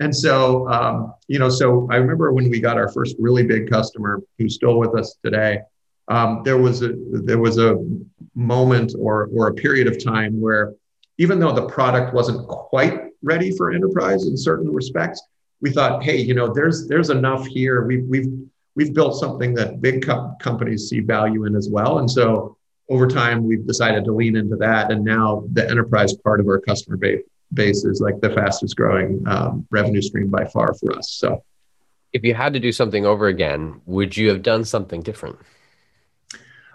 And 0.01 0.15
so, 0.15 0.69
um, 0.69 1.15
you 1.27 1.39
know, 1.39 1.49
so 1.49 1.89
I 1.91 1.97
remember 1.97 2.33
when 2.33 2.49
we 2.51 2.61
got 2.61 2.77
our 2.77 2.91
first 2.93 3.17
really 3.19 3.45
big 3.45 3.69
customer 3.69 4.23
who's 4.39 4.55
still 4.55 4.79
with 4.79 4.95
us 4.95 5.17
today. 5.25 5.61
Um, 6.09 6.43
there 6.45 6.57
was 6.57 6.83
a 6.83 6.95
there 6.97 7.39
was 7.39 7.59
a 7.59 7.77
moment 8.35 8.95
or 8.99 9.29
or 9.35 9.49
a 9.49 9.55
period 9.55 9.87
of 9.89 10.03
time 10.03 10.41
where, 10.41 10.75
even 11.19 11.39
though 11.39 11.53
the 11.53 11.67
product 11.67 12.15
wasn't 12.15 12.47
quite 12.49 13.01
ready 13.23 13.51
for 13.57 13.73
enterprise 13.73 14.27
in 14.27 14.37
certain 14.37 14.73
respects, 14.73 15.21
we 15.61 15.71
thought, 15.71 16.03
hey, 16.03 16.17
you 16.17 16.35
know, 16.35 16.53
there's 16.53 16.87
there's 16.87 17.11
enough 17.11 17.47
here. 17.47 17.85
We've 17.85 18.05
we've 18.07 18.33
we've 18.77 18.95
built 18.95 19.19
something 19.19 19.53
that 19.55 19.83
big 19.83 20.07
co- 20.07 20.35
companies 20.41 20.89
see 20.89 21.01
value 21.01 21.45
in 21.45 21.57
as 21.57 21.69
well. 21.69 21.99
And 21.99 22.11
so 22.11 22.57
over 22.89 23.07
time, 23.07 23.45
we've 23.45 23.67
decided 23.67 24.05
to 24.05 24.13
lean 24.13 24.37
into 24.37 24.57
that. 24.57 24.91
And 24.91 25.05
now 25.05 25.45
the 25.53 25.69
enterprise 25.69 26.15
part 26.15 26.41
of 26.41 26.47
our 26.47 26.61
customer 26.61 26.97
base 26.97 27.23
base 27.53 27.85
is 27.85 28.01
like 28.01 28.21
the 28.21 28.31
fastest 28.31 28.77
growing 28.77 29.23
um, 29.27 29.67
revenue 29.71 30.03
stream 30.03 30.29
by 30.29 30.45
far 30.47 30.75
for 30.75 30.97
us. 30.97 31.11
So, 31.11 31.43
if 32.13 32.25
you 32.25 32.35
had 32.35 32.53
to 32.55 32.61
do 32.61 32.73
something 32.73 33.05
over 33.05 33.27
again, 33.27 33.81
would 33.87 34.17
you 34.17 34.29
have 34.29 34.43
done 34.43 34.65
something 34.65 35.03
different? 35.03 35.39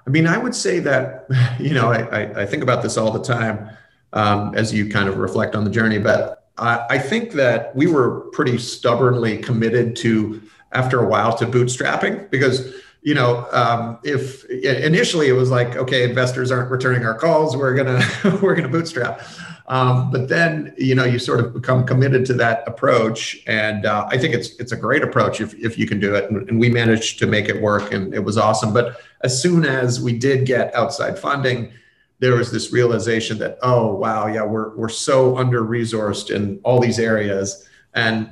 I 0.06 0.10
mean, 0.10 0.28
I 0.28 0.38
would 0.38 0.54
say 0.54 0.80
that, 0.80 1.28
you 1.60 1.74
know, 1.74 1.92
I, 1.92 2.42
I, 2.42 2.46
think 2.46 2.62
about 2.62 2.84
this 2.84 2.98
all 2.98 3.12
the 3.12 3.24
time 3.24 3.70
um, 4.12 4.54
as 4.54 4.74
you 4.74 4.90
kind 4.90 5.08
of 5.08 5.18
reflect 5.18 5.56
on 5.56 5.64
the 5.64 5.72
journey, 5.72 5.98
but 5.98 6.50
I, 6.58 6.86
I 6.90 7.00
think 7.00 7.32
that 7.32 7.76
we 7.76 7.88
were 7.88 8.22
pretty 8.32 8.58
stubbornly 8.58 9.38
committed 9.38 9.96
to, 9.98 10.42
after 10.72 11.00
a 11.00 11.08
while, 11.08 11.36
to 11.38 11.46
bootstrapping 11.46 12.30
because 12.30 12.74
you 13.04 13.14
know, 13.14 13.46
um, 13.52 14.00
if 14.04 14.46
initially 14.46 15.28
it 15.28 15.34
was 15.34 15.52
like, 15.52 15.76
okay, 15.76 16.04
investors 16.04 16.52
aren't 16.52 16.72
returning 16.72 17.06
our 17.06 17.14
calls, 17.14 17.56
we're 17.56 17.76
gonna 17.76 18.02
we're 18.42 18.56
gonna 18.56 18.70
bootstrap. 18.70 19.22
Um, 19.68 20.12
but 20.12 20.28
then 20.28 20.74
you 20.78 20.94
know 20.94 21.06
you 21.06 21.20
sort 21.20 21.40
of 21.40 21.54
become 21.54 21.86
committed 21.86 22.26
to 22.28 22.34
that 22.34 22.68
approach, 22.68 23.42
and 23.48 23.86
uh, 23.86 24.06
I 24.10 24.18
think 24.18 24.34
it's 24.34 24.56
it's 24.60 24.74
a 24.74 24.76
great 24.78 25.04
approach 25.04 25.40
if 25.40 25.54
if 25.56 25.78
you 25.78 25.88
can 25.88 26.00
do 26.00 26.16
it. 26.16 26.30
And, 26.30 26.50
and, 26.50 26.60
we 26.60 26.70
managed 26.70 27.20
to 27.20 27.28
make 27.28 27.48
it 27.48 27.62
work, 27.62 27.94
and 27.94 28.14
it 28.14 28.20
was 28.20 28.38
awesome. 28.38 28.74
But 28.74 29.00
as 29.22 29.42
soon 29.42 29.66
as 29.66 30.02
we 30.02 30.18
did 30.18 30.46
get 30.46 30.76
outside 30.76 31.18
funding, 31.18 31.72
there 32.20 32.36
was 32.36 32.52
this 32.52 32.74
realization 32.74 33.38
that 33.40 33.58
oh 33.62 33.96
wow 33.96 34.28
yeah 34.28 34.44
we're 34.44 34.76
we're 34.76 34.90
so 34.90 35.38
under 35.38 35.62
resourced 35.62 36.30
in 36.30 36.60
all 36.64 36.80
these 36.80 37.00
areas, 37.00 37.68
and 37.94 38.30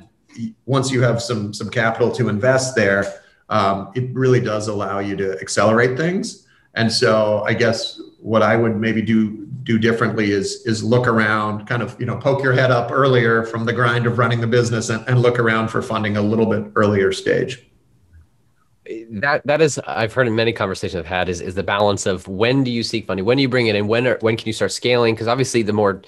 once 0.66 0.90
you 0.90 1.00
have 1.00 1.22
some 1.22 1.54
some 1.54 1.70
capital 1.70 2.12
to 2.12 2.28
invest 2.28 2.76
there, 2.76 3.20
um, 3.48 3.90
it 3.94 4.14
really 4.14 4.40
does 4.40 4.68
allow 4.68 4.98
you 4.98 5.16
to 5.16 5.38
accelerate 5.40 5.96
things. 5.96 6.46
And 6.74 6.90
so 6.90 7.42
I 7.46 7.54
guess 7.54 8.00
what 8.18 8.42
I 8.42 8.56
would 8.56 8.76
maybe 8.76 9.02
do 9.02 9.41
do 9.62 9.78
differently 9.78 10.32
is 10.32 10.66
is 10.66 10.82
look 10.82 11.06
around, 11.06 11.66
kind 11.66 11.82
of 11.82 11.98
you 12.00 12.06
know 12.06 12.16
poke 12.16 12.42
your 12.42 12.52
head 12.52 12.70
up 12.70 12.90
earlier 12.90 13.44
from 13.44 13.64
the 13.64 13.72
grind 13.72 14.06
of 14.06 14.18
running 14.18 14.40
the 14.40 14.46
business, 14.46 14.88
and, 14.88 15.06
and 15.08 15.20
look 15.20 15.38
around 15.38 15.68
for 15.68 15.82
funding 15.82 16.16
a 16.16 16.22
little 16.22 16.46
bit 16.46 16.72
earlier 16.76 17.12
stage. 17.12 17.66
That 19.10 19.46
that 19.46 19.60
is 19.60 19.78
I've 19.86 20.12
heard 20.12 20.26
in 20.26 20.34
many 20.34 20.52
conversations 20.52 20.98
I've 20.98 21.06
had 21.06 21.28
is 21.28 21.40
is 21.40 21.54
the 21.54 21.62
balance 21.62 22.06
of 22.06 22.26
when 22.26 22.64
do 22.64 22.70
you 22.70 22.82
seek 22.82 23.06
funding, 23.06 23.24
when 23.24 23.36
do 23.36 23.42
you 23.42 23.48
bring 23.48 23.66
it 23.68 23.76
in, 23.76 23.86
when 23.86 24.06
are, 24.06 24.18
when 24.20 24.36
can 24.36 24.46
you 24.46 24.52
start 24.52 24.72
scaling? 24.72 25.14
Because 25.14 25.28
obviously 25.28 25.62
the 25.62 25.72
more 25.72 26.02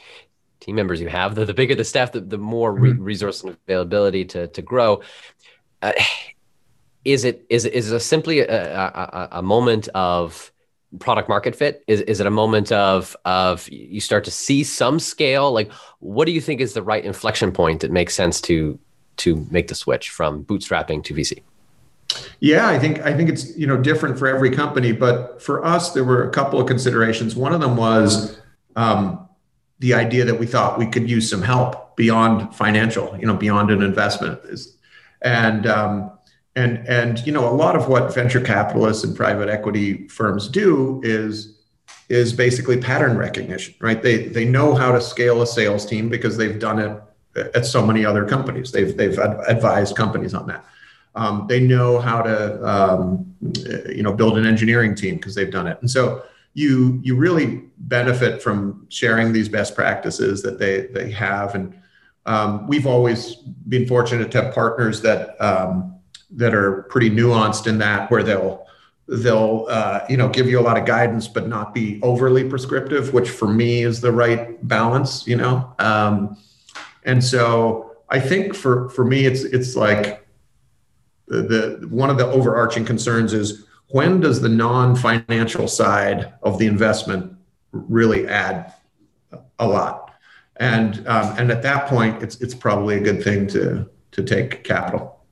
team 0.60 0.76
members 0.76 1.00
you 1.00 1.08
have, 1.08 1.34
the, 1.34 1.44
the 1.44 1.54
bigger 1.54 1.74
the 1.74 1.84
staff, 1.84 2.12
the, 2.12 2.20
the 2.20 2.38
more 2.38 2.72
re- 2.72 2.90
mm-hmm. 2.90 3.02
resource 3.02 3.42
and 3.42 3.56
availability 3.66 4.24
to 4.24 4.48
to 4.48 4.62
grow. 4.62 5.02
Uh, 5.82 5.92
is 7.04 7.24
it 7.24 7.44
is 7.48 7.64
is 7.66 7.92
it 7.92 8.00
simply 8.00 8.40
a, 8.40 8.74
a, 8.74 9.28
a 9.32 9.42
moment 9.42 9.88
of 9.94 10.50
product 10.98 11.28
market 11.28 11.56
fit? 11.56 11.82
Is, 11.86 12.00
is 12.02 12.20
it 12.20 12.26
a 12.26 12.30
moment 12.30 12.72
of 12.72 13.16
of 13.24 13.68
you 13.68 14.00
start 14.00 14.24
to 14.24 14.30
see 14.30 14.64
some 14.64 14.98
scale? 14.98 15.52
Like, 15.52 15.70
what 16.00 16.26
do 16.26 16.32
you 16.32 16.40
think 16.40 16.60
is 16.60 16.74
the 16.74 16.82
right 16.82 17.04
inflection 17.04 17.52
point 17.52 17.80
that 17.80 17.90
makes 17.90 18.14
sense 18.14 18.40
to 18.42 18.78
to 19.16 19.46
make 19.50 19.68
the 19.68 19.74
switch 19.74 20.10
from 20.10 20.44
bootstrapping 20.44 21.04
to 21.04 21.14
VC? 21.14 21.42
Yeah, 22.40 22.68
I 22.68 22.78
think 22.78 23.00
I 23.00 23.14
think 23.14 23.28
it's 23.28 23.56
you 23.56 23.66
know 23.66 23.76
different 23.76 24.18
for 24.18 24.28
every 24.28 24.50
company, 24.50 24.92
but 24.92 25.42
for 25.42 25.64
us 25.64 25.92
there 25.92 26.04
were 26.04 26.28
a 26.28 26.30
couple 26.30 26.60
of 26.60 26.66
considerations. 26.66 27.34
One 27.34 27.52
of 27.52 27.60
them 27.60 27.76
was 27.76 28.38
um, 28.76 29.28
the 29.78 29.94
idea 29.94 30.24
that 30.24 30.38
we 30.38 30.46
thought 30.46 30.78
we 30.78 30.86
could 30.86 31.08
use 31.08 31.28
some 31.28 31.42
help 31.42 31.96
beyond 31.96 32.54
financial, 32.54 33.16
you 33.18 33.26
know, 33.26 33.34
beyond 33.34 33.70
an 33.70 33.82
investment, 33.82 34.40
and 35.22 35.66
um, 35.66 36.10
and 36.56 36.86
and 36.88 37.26
you 37.26 37.32
know 37.32 37.48
a 37.48 37.52
lot 37.52 37.76
of 37.76 37.88
what 37.88 38.14
venture 38.14 38.40
capitalists 38.40 39.04
and 39.04 39.16
private 39.16 39.48
equity 39.48 40.06
firms 40.08 40.48
do 40.48 41.00
is 41.04 41.58
is 42.08 42.32
basically 42.32 42.76
pattern 42.78 43.16
recognition 43.16 43.74
right? 43.80 44.02
They 44.02 44.28
they 44.28 44.44
know 44.44 44.74
how 44.74 44.92
to 44.92 45.00
scale 45.00 45.42
a 45.42 45.46
sales 45.46 45.86
team 45.86 46.08
because 46.08 46.36
they've 46.36 46.58
done 46.58 46.78
it 46.78 47.02
at 47.54 47.66
so 47.66 47.84
many 47.84 48.04
other 48.04 48.24
companies. 48.24 48.72
They've 48.72 48.96
they've 48.96 49.18
advised 49.18 49.96
companies 49.96 50.34
on 50.34 50.46
that. 50.46 50.64
Um, 51.16 51.46
they 51.48 51.60
know 51.60 52.00
how 52.00 52.22
to 52.22 52.68
um, 52.68 53.34
you 53.88 54.02
know 54.02 54.12
build 54.12 54.38
an 54.38 54.46
engineering 54.46 54.94
team 54.94 55.16
because 55.16 55.34
they've 55.34 55.50
done 55.50 55.66
it. 55.66 55.78
And 55.80 55.90
so 55.90 56.24
you 56.54 57.00
you 57.02 57.16
really 57.16 57.62
benefit 57.78 58.42
from 58.42 58.86
sharing 58.88 59.32
these 59.32 59.48
best 59.48 59.74
practices 59.74 60.42
that 60.42 60.58
they 60.58 60.86
they 60.86 61.10
have. 61.10 61.54
And 61.54 61.74
um, 62.26 62.66
we've 62.66 62.86
always 62.86 63.36
been 63.68 63.86
fortunate 63.86 64.30
to 64.32 64.42
have 64.42 64.54
partners 64.54 65.02
that 65.02 65.40
um, 65.40 65.93
that 66.34 66.54
are 66.54 66.82
pretty 66.84 67.10
nuanced 67.10 67.66
in 67.66 67.78
that 67.78 68.10
where 68.10 68.22
they'll 68.22 68.66
they'll 69.06 69.66
uh, 69.68 70.00
you 70.08 70.16
know 70.16 70.28
give 70.28 70.46
you 70.46 70.58
a 70.58 70.62
lot 70.62 70.78
of 70.78 70.86
guidance 70.86 71.28
but 71.28 71.46
not 71.46 71.74
be 71.74 72.00
overly 72.02 72.48
prescriptive 72.48 73.12
which 73.12 73.28
for 73.28 73.48
me 73.48 73.82
is 73.82 74.00
the 74.00 74.12
right 74.12 74.66
balance 74.66 75.26
you 75.26 75.36
know 75.36 75.72
um, 75.78 76.36
and 77.04 77.22
so 77.22 77.96
i 78.08 78.18
think 78.18 78.54
for 78.54 78.88
for 78.90 79.04
me 79.04 79.26
it's 79.26 79.42
it's 79.44 79.76
like 79.76 80.26
the, 81.26 81.42
the 81.80 81.88
one 81.88 82.10
of 82.10 82.18
the 82.18 82.26
overarching 82.26 82.84
concerns 82.84 83.32
is 83.32 83.66
when 83.88 84.20
does 84.20 84.40
the 84.40 84.48
non-financial 84.48 85.68
side 85.68 86.32
of 86.42 86.58
the 86.58 86.66
investment 86.66 87.34
really 87.72 88.26
add 88.26 88.72
a 89.58 89.66
lot. 89.66 90.12
And 90.56 91.06
um, 91.08 91.34
and 91.36 91.50
at 91.50 91.62
that 91.62 91.88
point, 91.88 92.22
it's 92.22 92.40
it's 92.40 92.54
probably 92.54 92.96
a 92.96 93.00
good 93.00 93.22
thing 93.22 93.46
to 93.48 93.88
to 94.12 94.22
take 94.22 94.62
capital 94.62 95.23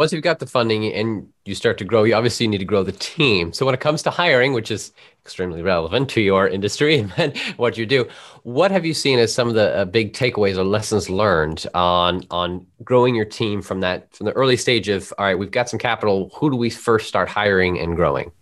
once 0.00 0.14
you've 0.14 0.22
got 0.22 0.38
the 0.38 0.46
funding 0.46 0.90
and 0.94 1.28
you 1.44 1.54
start 1.54 1.76
to 1.76 1.84
grow, 1.84 2.04
you 2.04 2.14
obviously 2.14 2.48
need 2.48 2.56
to 2.56 2.64
grow 2.64 2.82
the 2.82 2.90
team. 2.90 3.52
So 3.52 3.66
when 3.66 3.74
it 3.74 3.82
comes 3.82 4.02
to 4.04 4.10
hiring, 4.10 4.54
which 4.54 4.70
is 4.70 4.92
extremely 5.20 5.60
relevant 5.60 6.08
to 6.10 6.22
your 6.22 6.48
industry 6.56 7.06
and 7.18 7.36
what 7.58 7.76
you 7.76 7.84
do, 7.84 8.08
what 8.42 8.70
have 8.70 8.86
you 8.86 8.94
seen 8.94 9.18
as 9.18 9.34
some 9.34 9.46
of 9.48 9.54
the 9.54 9.76
uh, 9.76 9.84
big 9.84 10.14
takeaways 10.14 10.56
or 10.56 10.64
lessons 10.64 11.10
learned 11.10 11.66
on 11.74 12.22
on 12.30 12.66
growing 12.82 13.14
your 13.14 13.26
team 13.26 13.60
from 13.60 13.80
that 13.80 14.10
from 14.14 14.24
the 14.24 14.32
early 14.32 14.56
stage 14.56 14.88
of 14.88 15.12
all 15.18 15.26
right, 15.26 15.38
we've 15.38 15.50
got 15.50 15.68
some 15.68 15.78
capital. 15.78 16.30
Who 16.36 16.50
do 16.50 16.56
we 16.56 16.70
first 16.70 17.06
start 17.06 17.28
hiring 17.28 17.78
and 17.78 17.94
growing? 17.94 18.32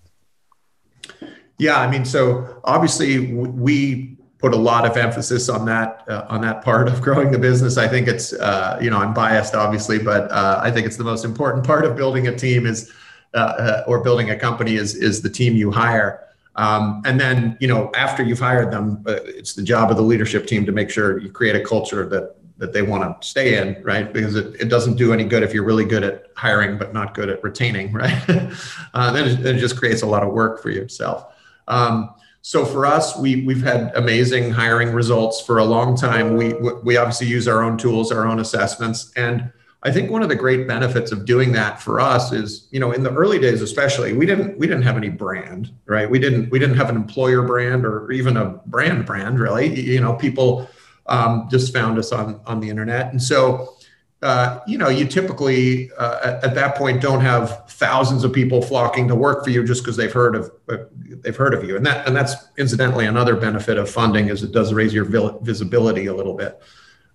Yeah, 1.58 1.80
I 1.80 1.90
mean, 1.90 2.04
so 2.04 2.60
obviously 2.62 3.34
we 3.34 4.16
put 4.38 4.54
a 4.54 4.56
lot 4.56 4.86
of 4.86 4.96
emphasis 4.96 5.48
on 5.48 5.66
that 5.66 6.04
uh, 6.08 6.24
on 6.28 6.40
that 6.40 6.62
part 6.62 6.88
of 6.88 7.02
growing 7.02 7.30
the 7.30 7.38
business. 7.38 7.76
I 7.76 7.88
think 7.88 8.08
it's 8.08 8.32
uh, 8.32 8.78
you 8.80 8.90
know 8.90 8.98
I'm 8.98 9.12
biased 9.12 9.54
obviously, 9.54 9.98
but 9.98 10.30
uh, 10.30 10.60
I 10.62 10.70
think 10.70 10.86
it's 10.86 10.96
the 10.96 11.04
most 11.04 11.24
important 11.24 11.66
part 11.66 11.84
of 11.84 11.96
building 11.96 12.28
a 12.28 12.36
team 12.36 12.66
is 12.66 12.92
uh, 13.34 13.38
uh, 13.38 13.84
or 13.86 14.02
building 14.02 14.30
a 14.30 14.36
company 14.36 14.76
is 14.76 14.94
is 14.94 15.22
the 15.22 15.30
team 15.30 15.54
you 15.54 15.70
hire. 15.70 16.24
Um, 16.56 17.02
and 17.04 17.20
then 17.20 17.56
you 17.60 17.68
know 17.68 17.90
after 17.94 18.22
you've 18.22 18.38
hired 18.38 18.72
them, 18.72 19.04
uh, 19.06 19.18
it's 19.24 19.54
the 19.54 19.62
job 19.62 19.90
of 19.90 19.96
the 19.96 20.02
leadership 20.02 20.46
team 20.46 20.64
to 20.66 20.72
make 20.72 20.90
sure 20.90 21.18
you 21.18 21.30
create 21.30 21.56
a 21.56 21.64
culture 21.64 22.08
that 22.08 22.36
that 22.58 22.72
they 22.72 22.82
want 22.82 23.22
to 23.22 23.28
stay 23.28 23.56
in, 23.56 23.80
right? 23.84 24.12
Because 24.12 24.34
it, 24.34 24.60
it 24.60 24.68
doesn't 24.68 24.96
do 24.96 25.12
any 25.12 25.22
good 25.22 25.44
if 25.44 25.54
you're 25.54 25.64
really 25.64 25.84
good 25.84 26.02
at 26.02 26.26
hiring 26.34 26.76
but 26.76 26.92
not 26.92 27.14
good 27.14 27.28
at 27.28 27.42
retaining, 27.44 27.92
right? 27.92 28.20
then, 28.26 28.52
it, 28.92 29.46
it 29.46 29.58
just 29.58 29.78
creates 29.78 30.02
a 30.02 30.06
lot 30.06 30.24
of 30.24 30.32
work 30.32 30.60
for 30.60 30.70
yourself. 30.70 31.32
Um, 31.68 32.14
so 32.48 32.64
for 32.64 32.86
us, 32.86 33.14
we 33.14 33.42
we've 33.42 33.62
had 33.62 33.94
amazing 33.94 34.50
hiring 34.52 34.94
results 34.94 35.38
for 35.38 35.58
a 35.58 35.64
long 35.66 35.94
time. 35.94 36.34
We 36.34 36.54
we 36.82 36.96
obviously 36.96 37.26
use 37.26 37.46
our 37.46 37.62
own 37.62 37.76
tools, 37.76 38.10
our 38.10 38.26
own 38.26 38.40
assessments, 38.40 39.12
and 39.16 39.52
I 39.82 39.92
think 39.92 40.10
one 40.10 40.22
of 40.22 40.30
the 40.30 40.34
great 40.34 40.66
benefits 40.66 41.12
of 41.12 41.26
doing 41.26 41.52
that 41.52 41.82
for 41.82 42.00
us 42.00 42.32
is, 42.32 42.66
you 42.70 42.80
know, 42.80 42.90
in 42.92 43.02
the 43.02 43.12
early 43.12 43.38
days 43.38 43.60
especially, 43.60 44.14
we 44.14 44.24
didn't 44.24 44.58
we 44.58 44.66
didn't 44.66 44.84
have 44.84 44.96
any 44.96 45.10
brand, 45.10 45.70
right? 45.84 46.08
We 46.08 46.18
didn't 46.18 46.48
we 46.48 46.58
didn't 46.58 46.78
have 46.78 46.88
an 46.88 46.96
employer 46.96 47.42
brand 47.42 47.84
or 47.84 48.10
even 48.12 48.38
a 48.38 48.46
brand 48.64 49.04
brand, 49.04 49.38
really. 49.38 49.78
You 49.78 50.00
know, 50.00 50.14
people 50.14 50.70
um, 51.04 51.48
just 51.50 51.70
found 51.70 51.98
us 51.98 52.12
on 52.12 52.40
on 52.46 52.60
the 52.60 52.70
internet, 52.70 53.12
and 53.12 53.22
so 53.22 53.76
uh, 54.22 54.60
you 54.66 54.78
know, 54.78 54.88
you 54.88 55.06
typically 55.06 55.90
uh, 55.92 56.18
at, 56.24 56.44
at, 56.44 56.54
that 56.54 56.74
point 56.74 57.00
don't 57.00 57.20
have 57.20 57.70
thousands 57.70 58.24
of 58.24 58.32
people 58.32 58.60
flocking 58.60 59.06
to 59.06 59.14
work 59.14 59.44
for 59.44 59.50
you 59.50 59.64
just 59.64 59.82
because 59.82 59.96
they've 59.96 60.12
heard 60.12 60.34
of 60.34 60.50
uh, 60.68 60.78
they've 61.22 61.36
heard 61.36 61.54
of 61.54 61.62
you, 61.62 61.76
and 61.76 61.86
that 61.86 62.04
and 62.06 62.16
that's 62.16 62.34
incidentally 62.58 63.06
another 63.06 63.36
benefit 63.36 63.78
of 63.78 63.88
funding 63.88 64.28
is 64.28 64.42
it 64.42 64.50
does 64.50 64.74
raise 64.74 64.92
your 64.92 65.04
visibility 65.42 66.06
a 66.06 66.14
little 66.14 66.34
bit 66.34 66.60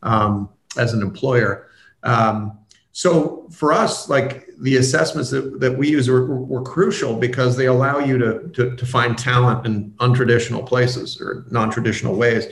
um, 0.01 0.49
as 0.77 0.93
an 0.93 1.01
employer. 1.01 1.67
Um, 2.03 2.57
so 2.93 3.47
for 3.51 3.73
us, 3.73 4.07
like 4.07 4.47
the 4.61 4.77
assessments 4.77 5.31
that, 5.31 5.59
that 5.59 5.77
we 5.77 5.89
use 5.89 6.07
were, 6.07 6.25
were 6.25 6.61
crucial 6.61 7.15
because 7.15 7.57
they 7.57 7.65
allow 7.65 7.97
you 7.97 8.19
to, 8.19 8.49
to, 8.49 8.75
to 8.75 8.85
find 8.85 9.17
talent 9.17 9.65
in 9.65 9.91
untraditional 9.93 10.65
places 10.65 11.19
or 11.19 11.45
non-traditional 11.49 12.15
ways 12.15 12.45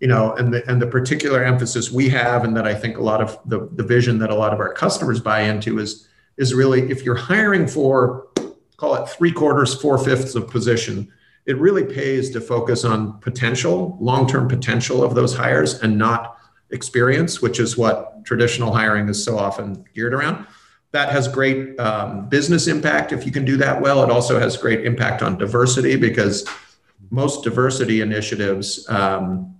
you 0.00 0.06
know, 0.06 0.34
and 0.34 0.52
the 0.54 0.68
and 0.70 0.80
the 0.80 0.86
particular 0.86 1.42
emphasis 1.44 1.90
we 1.90 2.08
have, 2.08 2.44
and 2.44 2.56
that 2.56 2.66
I 2.66 2.74
think 2.74 2.98
a 2.98 3.02
lot 3.02 3.20
of 3.20 3.38
the, 3.46 3.68
the 3.72 3.82
vision 3.82 4.18
that 4.18 4.30
a 4.30 4.34
lot 4.34 4.52
of 4.52 4.60
our 4.60 4.72
customers 4.72 5.20
buy 5.20 5.40
into 5.40 5.78
is 5.78 6.08
is 6.36 6.54
really 6.54 6.90
if 6.90 7.02
you're 7.02 7.16
hiring 7.16 7.66
for 7.66 8.28
call 8.78 8.94
it 8.94 9.08
three 9.08 9.32
quarters, 9.32 9.74
four 9.80 9.98
fifths 9.98 10.34
of 10.34 10.48
position, 10.48 11.12
it 11.46 11.58
really 11.58 11.84
pays 11.84 12.30
to 12.30 12.40
focus 12.40 12.84
on 12.84 13.18
potential, 13.20 13.98
long-term 14.00 14.48
potential 14.48 15.02
of 15.02 15.14
those 15.14 15.36
hires 15.36 15.82
and 15.82 15.98
not 15.98 16.38
experience, 16.70 17.42
which 17.42 17.58
is 17.58 17.76
what 17.76 18.24
traditional 18.24 18.72
hiring 18.72 19.08
is 19.08 19.22
so 19.22 19.36
often 19.36 19.84
geared 19.94 20.14
around. 20.14 20.46
That 20.92 21.10
has 21.10 21.26
great 21.26 21.78
um, 21.80 22.28
business 22.28 22.66
impact 22.66 23.12
if 23.12 23.26
you 23.26 23.32
can 23.32 23.44
do 23.44 23.56
that 23.56 23.80
well. 23.80 24.02
It 24.04 24.10
also 24.10 24.38
has 24.38 24.56
great 24.56 24.86
impact 24.86 25.22
on 25.22 25.36
diversity 25.36 25.96
because 25.96 26.46
most 27.10 27.42
diversity 27.42 28.00
initiatives 28.00 28.88
um, 28.88 29.57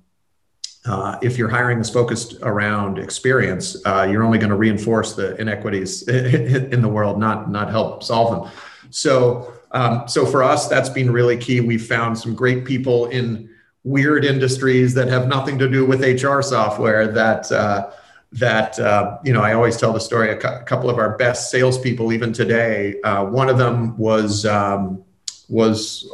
uh, 0.87 1.18
if 1.23 1.37
your 1.37 1.49
hiring 1.49 1.80
is 1.80 1.90
focused 1.90 2.37
around 2.42 2.99
experience, 2.99 3.76
uh, 3.85 4.06
you're 4.11 4.23
only 4.23 4.38
going 4.38 4.50
to 4.50 4.56
reinforce 4.56 5.14
the 5.14 5.37
inequities 5.37 6.02
in 6.08 6.80
the 6.80 6.88
world, 6.88 7.18
not 7.18 7.50
not 7.50 7.70
help 7.70 8.02
solve 8.02 8.42
them. 8.42 8.52
So, 8.90 9.52
um, 9.73 10.08
so 10.08 10.25
for 10.25 10.42
us, 10.42 10.68
that's 10.68 10.88
been 10.88 11.11
really 11.11 11.37
key. 11.37 11.61
We've 11.61 11.85
found 11.85 12.18
some 12.18 12.35
great 12.35 12.64
people 12.64 13.06
in 13.06 13.50
weird 13.85 14.25
industries 14.25 14.94
that 14.94 15.08
have 15.08 15.28
nothing 15.28 15.58
to 15.58 15.68
do 15.68 15.85
with 15.85 16.00
HR 16.00 16.40
software. 16.40 17.08
That 17.08 17.50
uh, 17.52 17.90
that 18.32 18.78
uh, 18.78 19.18
you 19.25 19.32
know, 19.32 19.42
I 19.42 19.54
always 19.54 19.76
tell 19.76 19.92
the 19.92 20.00
story. 20.00 20.30
A, 20.30 20.37
cu- 20.37 20.49
a 20.49 20.62
couple 20.62 20.88
of 20.90 20.99
our 20.99 21.16
best 21.16 21.50
salespeople, 21.50 22.12
even 22.12 22.32
today, 22.32 23.00
uh, 23.02 23.25
one 23.25 23.49
of 23.49 23.58
them 23.58 23.97
was 23.99 24.47
um, 24.47 25.04
was 25.49 26.11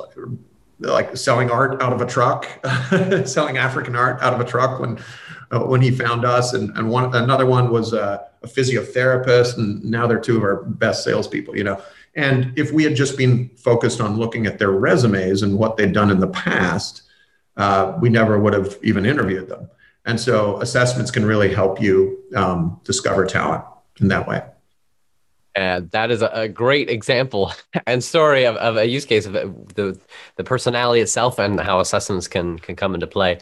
like 0.79 1.17
selling 1.17 1.51
art 1.51 1.81
out 1.83 1.93
of 1.93 2.01
a 2.01 2.07
truck, 2.07 2.47
selling 3.25 3.57
African 3.57 3.97
art 3.97 4.21
out 4.23 4.35
of 4.35 4.41
a 4.41 4.45
truck 4.45 4.81
when 4.81 4.99
uh, 5.51 5.61
when 5.61 5.81
he 5.81 5.91
found 5.91 6.25
us, 6.25 6.53
and 6.53 6.77
and 6.77 6.89
one 6.89 7.15
another 7.15 7.47
one 7.47 7.71
was 7.71 7.93
a, 7.93 8.27
a 8.43 8.47
physiotherapist, 8.47 9.57
and 9.57 9.85
now 9.85 10.07
they're 10.07 10.21
two 10.21 10.37
of 10.37 10.43
our 10.43 10.65
best 10.65 11.05
salespeople. 11.05 11.57
You 11.57 11.65
know, 11.65 11.83
and 12.17 12.57
if 12.57 12.73
we 12.73 12.85
had 12.85 12.95
just 12.95 13.17
been 13.17 13.51
focused 13.57 14.01
on 14.01 14.17
looking 14.17 14.47
at 14.47 14.59
their 14.59 14.71
resumes 14.71 15.43
and 15.43 15.59
what 15.59 15.77
they'd 15.77 15.93
done 15.93 16.11
in 16.11 16.21
the 16.21 16.29
past, 16.29 17.03
uh, 17.57 17.97
we 18.01 18.09
never 18.09 18.39
would 18.39 18.53
have 18.53 18.79
even 18.83 19.07
interviewed 19.07 19.49
them. 19.49 19.69
And 20.07 20.21
so 20.21 20.61
assessments 20.61 21.11
can 21.11 21.25
really 21.25 21.53
help 21.53 21.81
you 21.81 22.23
um, 22.35 22.81
discover 22.85 23.25
talent 23.25 23.65
in 24.01 24.09
that 24.09 24.29
way. 24.29 24.43
And 25.57 25.91
that 25.93 26.11
is 26.11 26.23
a, 26.23 26.49
great 26.49 26.91
example 26.91 27.53
and 27.87 28.03
story 28.03 28.45
of, 28.45 28.57
of 28.57 28.77
a 28.77 28.87
use 28.87 29.05
case 29.05 29.27
of 29.27 29.33
the, 29.33 29.99
the 30.37 30.45
personality 30.45 31.01
itself 31.01 31.39
and 31.39 31.61
how 31.61 31.81
assessments 31.81 32.27
can, 32.27 32.59
can 32.59 32.75
come 32.75 32.95
into 32.95 33.07
play. 33.07 33.39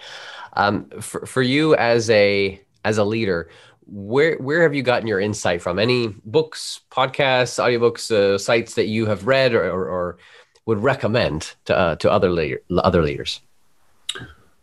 Um, 0.55 0.91
for, 1.01 1.25
for 1.25 1.41
you 1.41 1.75
as 1.77 2.11
a, 2.11 2.61
as 2.85 2.99
a 2.99 3.05
leader, 3.05 3.49
where, 3.87 4.37
where 4.37 4.63
have 4.63 4.75
you 4.75 4.83
gotten 4.83 5.09
your 5.09 5.21
insight 5.21 5.63
from? 5.63 5.79
Any 5.79 6.09
books, 6.25 6.81
podcasts, 6.91 7.59
audiobooks, 7.59 8.11
uh, 8.11 8.37
sites 8.37 8.75
that 8.75 8.87
you 8.87 9.07
have 9.07 9.27
read 9.27 9.55
or, 9.55 9.65
or, 9.65 9.89
or 9.89 10.19
would 10.67 10.83
recommend 10.83 11.55
to, 11.65 11.77
uh, 11.77 11.97
to 11.97 12.11
other, 12.11 12.31
leader, 12.31 12.61
other 12.71 13.03
leaders? 13.03 13.41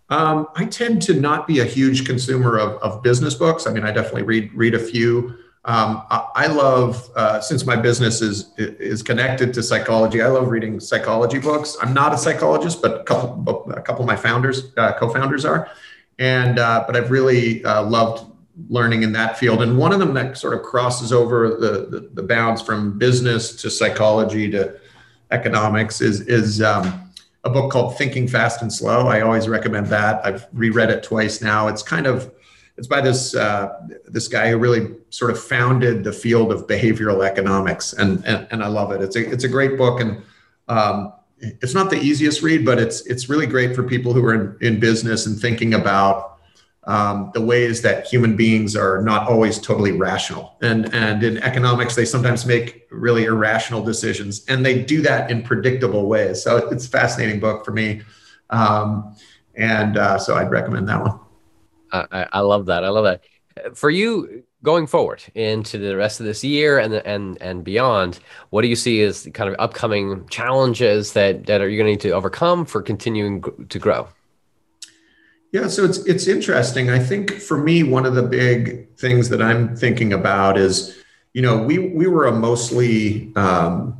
Um, 0.10 0.48
I 0.56 0.65
tend 0.65 1.01
to 1.03 1.13
not 1.13 1.46
be 1.46 1.60
a 1.60 1.65
huge 1.65 2.06
consumer 2.06 2.58
of, 2.58 2.82
of 2.82 3.03
business 3.03 3.36
books. 3.36 3.68
I 3.68 3.72
mean, 3.72 3.84
I 3.84 3.91
definitely 3.91 4.24
read 4.24 4.51
read 4.53 4.74
a 4.74 4.79
few. 4.79 5.38
Um, 5.66 6.04
I, 6.10 6.28
I, 6.36 6.48
love 6.48 7.10
uh, 7.18 7.42
since 7.42 7.66
my 7.66 7.75
business 7.75 8.22
is 8.22 8.54
is 8.58 9.04
connected 9.04 9.54
to 9.56 9.62
psychology. 9.62 10.22
I 10.22 10.28
love 10.28 10.48
reading 10.48 10.80
psychology 10.80 11.38
books. 11.38 11.75
I'm 11.82 11.94
not 11.94 12.13
a 12.13 12.18
psychologist, 12.18 12.82
but 12.82 13.01
a 13.01 13.04
couple 13.04 13.70
a 13.74 13.82
couple 13.82 14.01
of 14.01 14.08
my 14.08 14.16
founders, 14.16 14.72
uh, 14.78 14.94
co-founders 14.94 15.44
are, 15.44 15.70
and 16.18 16.60
uh, 16.60 16.86
but 16.88 16.96
I've 16.96 17.12
really 17.12 17.63
uh, 17.66 17.84
loved 17.84 18.25
learning 18.70 19.04
in 19.04 19.12
that 19.12 19.38
field. 19.38 19.62
And 19.62 19.78
one 19.78 19.92
of 19.92 20.00
them 20.00 20.13
that 20.13 20.38
sort 20.38 20.54
of 20.54 20.62
crosses 20.62 21.12
over 21.12 21.50
the 21.50 21.88
the, 21.89 22.10
the 22.13 22.24
bounds 22.24 22.62
from 22.62 22.98
business 22.98 23.54
to 23.62 23.70
psychology 23.70 24.50
to 24.51 24.80
economics 25.32 26.00
is 26.00 26.22
is 26.22 26.62
um, 26.62 27.12
a 27.44 27.50
book 27.50 27.70
called 27.70 27.98
Thinking 27.98 28.30
Fast 28.30 28.62
and 28.62 28.72
Slow. 28.72 29.08
I 29.08 29.22
always 29.22 29.50
recommend 29.50 29.88
that. 29.88 30.25
I've 30.25 30.48
reread 30.54 30.89
it 30.89 31.04
twice 31.04 31.42
now. 31.42 31.68
It's 31.68 31.84
kind 31.84 32.08
of 32.08 32.32
it's 32.80 32.88
by 32.88 33.02
this 33.02 33.36
uh, 33.36 33.78
this 34.06 34.30
guy 34.30 34.50
who 34.50 34.58
really 34.58 34.96
sort 35.10 35.32
of 35.32 35.40
founded 35.40 36.06
the 36.06 36.14
field 36.14 36.50
of 36.54 36.66
behavioral 36.66 37.28
economics, 37.28 37.92
and 37.92 38.26
and, 38.26 38.48
and 38.52 38.64
I 38.64 38.68
love 38.68 38.94
it. 38.94 39.02
It's 39.02 39.18
a 39.18 39.30
it's 39.30 39.44
a 39.44 39.50
great 39.50 39.78
book, 39.78 40.00
and 40.00 40.22
um, 40.70 41.12
it's 41.40 41.74
not 41.74 41.90
the 41.90 41.98
easiest 41.98 42.42
read, 42.42 42.66
but 42.66 42.80
it's 42.80 43.06
it's 43.06 43.28
really 43.28 43.48
great 43.48 43.76
for 43.76 43.84
people 43.84 44.14
who 44.14 44.24
are 44.26 44.34
in, 44.34 44.58
in 44.62 44.80
business 44.80 45.26
and 45.26 45.38
thinking 45.38 45.74
about 45.74 46.40
um, 46.86 47.32
the 47.34 47.42
ways 47.42 47.82
that 47.82 48.08
human 48.08 48.38
beings 48.38 48.78
are 48.78 49.02
not 49.02 49.28
always 49.28 49.60
totally 49.60 49.92
rational, 49.92 50.56
and 50.62 50.94
and 50.94 51.22
in 51.22 51.38
economics 51.40 51.96
they 51.96 52.06
sometimes 52.06 52.46
make 52.46 52.88
really 52.92 53.26
irrational 53.26 53.84
decisions, 53.84 54.46
and 54.48 54.66
they 54.66 54.82
do 54.82 55.02
that 55.02 55.30
in 55.30 55.44
predictable 55.44 56.08
ways. 56.08 56.42
So 56.42 56.70
it's 56.70 56.88
a 56.88 56.90
fascinating 56.90 57.42
book 57.42 57.66
for 57.66 57.72
me, 57.72 58.04
um, 58.52 59.18
and 59.56 59.98
uh, 59.98 60.18
so 60.18 60.38
I'd 60.38 60.50
recommend 60.50 60.88
that 60.88 61.02
one. 61.02 61.20
I, 61.91 62.27
I 62.34 62.39
love 62.41 62.67
that. 62.67 62.84
I 62.84 62.89
love 62.89 63.05
that. 63.05 63.77
For 63.77 63.89
you 63.89 64.43
going 64.63 64.88
forward 64.88 65.24
into 65.36 65.77
the 65.77 65.96
rest 65.96 66.19
of 66.19 66.25
this 66.25 66.43
year 66.43 66.79
and 66.79 66.93
and 66.93 67.41
and 67.41 67.63
beyond, 67.63 68.19
what 68.50 68.62
do 68.62 68.67
you 68.67 68.75
see 68.75 69.01
as 69.03 69.24
the 69.24 69.31
kind 69.31 69.50
of 69.50 69.55
upcoming 69.60 70.27
challenges 70.27 71.13
that 71.13 71.46
that 71.46 71.62
are 71.62 71.69
you 71.69 71.77
going 71.77 71.88
to 71.88 71.91
need 71.91 72.01
to 72.01 72.12
overcome 72.12 72.65
for 72.65 72.81
continuing 72.81 73.43
to 73.69 73.79
grow? 73.79 74.08
Yeah, 75.51 75.67
so 75.67 75.84
it's 75.84 75.98
it's 76.00 76.27
interesting. 76.27 76.89
I 76.89 77.00
think 77.00 77.31
for 77.31 77.58
me, 77.58 77.84
one 77.84 78.05
of 78.05 78.15
the 78.15 78.24
big 78.24 78.96
things 78.98 79.29
that 79.29 79.41
I'm 79.41 79.75
thinking 79.75 80.13
about 80.13 80.58
is, 80.58 81.01
you 81.34 81.41
know, 81.41 81.62
we 81.63 81.79
we 81.79 82.08
were 82.08 82.27
a 82.27 82.31
mostly 82.31 83.34
um, 83.36 84.00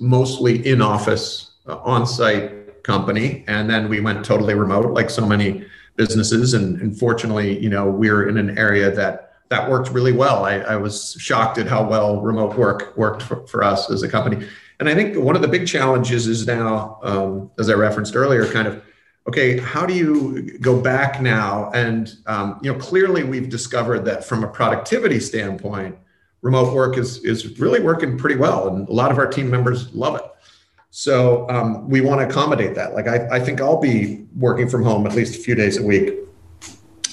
mostly 0.00 0.66
in 0.66 0.80
office, 0.80 1.50
uh, 1.66 1.76
on 1.78 2.06
site 2.06 2.82
company, 2.82 3.44
and 3.46 3.68
then 3.68 3.88
we 3.88 4.00
went 4.00 4.24
totally 4.24 4.54
remote, 4.54 4.92
like 4.92 5.10
so 5.10 5.26
many 5.26 5.66
businesses. 5.96 6.54
And, 6.54 6.80
and 6.80 6.98
fortunately, 6.98 7.58
you 7.58 7.68
know, 7.68 7.90
we're 7.90 8.28
in 8.28 8.36
an 8.36 8.56
area 8.58 8.90
that 8.90 9.26
that 9.48 9.70
worked 9.70 9.90
really 9.90 10.12
well. 10.12 10.44
I, 10.44 10.54
I 10.54 10.76
was 10.76 11.16
shocked 11.20 11.58
at 11.58 11.66
how 11.66 11.88
well 11.88 12.20
remote 12.20 12.56
work 12.56 12.96
worked 12.96 13.22
for, 13.22 13.46
for, 13.46 13.62
us 13.62 13.90
as 13.90 14.02
a 14.02 14.08
company. 14.08 14.44
And 14.80 14.88
I 14.88 14.94
think 14.94 15.16
one 15.16 15.36
of 15.36 15.42
the 15.42 15.48
big 15.48 15.68
challenges 15.68 16.26
is 16.26 16.48
now, 16.48 16.98
um, 17.02 17.50
as 17.58 17.70
I 17.70 17.74
referenced 17.74 18.16
earlier, 18.16 18.50
kind 18.50 18.66
of 18.66 18.82
okay, 19.28 19.58
how 19.58 19.86
do 19.86 19.94
you 19.94 20.58
go 20.58 20.80
back 20.80 21.20
now? 21.20 21.70
And 21.72 22.14
um, 22.26 22.58
you 22.62 22.72
know, 22.72 22.78
clearly 22.78 23.24
we've 23.24 23.48
discovered 23.48 24.00
that 24.00 24.24
from 24.24 24.44
a 24.44 24.48
productivity 24.48 25.20
standpoint, 25.20 25.96
remote 26.42 26.74
work 26.74 26.98
is 26.98 27.24
is 27.24 27.58
really 27.58 27.80
working 27.80 28.18
pretty 28.18 28.36
well, 28.36 28.68
and 28.68 28.88
a 28.88 28.92
lot 28.92 29.10
of 29.10 29.18
our 29.18 29.26
team 29.26 29.50
members 29.50 29.94
love 29.94 30.16
it. 30.16 30.24
So 30.98 31.46
um, 31.50 31.86
we 31.90 32.00
want 32.00 32.22
to 32.22 32.26
accommodate 32.26 32.74
that. 32.76 32.94
Like 32.94 33.06
I, 33.06 33.28
I 33.32 33.38
think 33.38 33.60
I'll 33.60 33.78
be 33.78 34.24
working 34.34 34.66
from 34.66 34.82
home 34.82 35.06
at 35.06 35.12
least 35.12 35.36
a 35.36 35.38
few 35.38 35.54
days 35.54 35.76
a 35.76 35.82
week. 35.82 36.14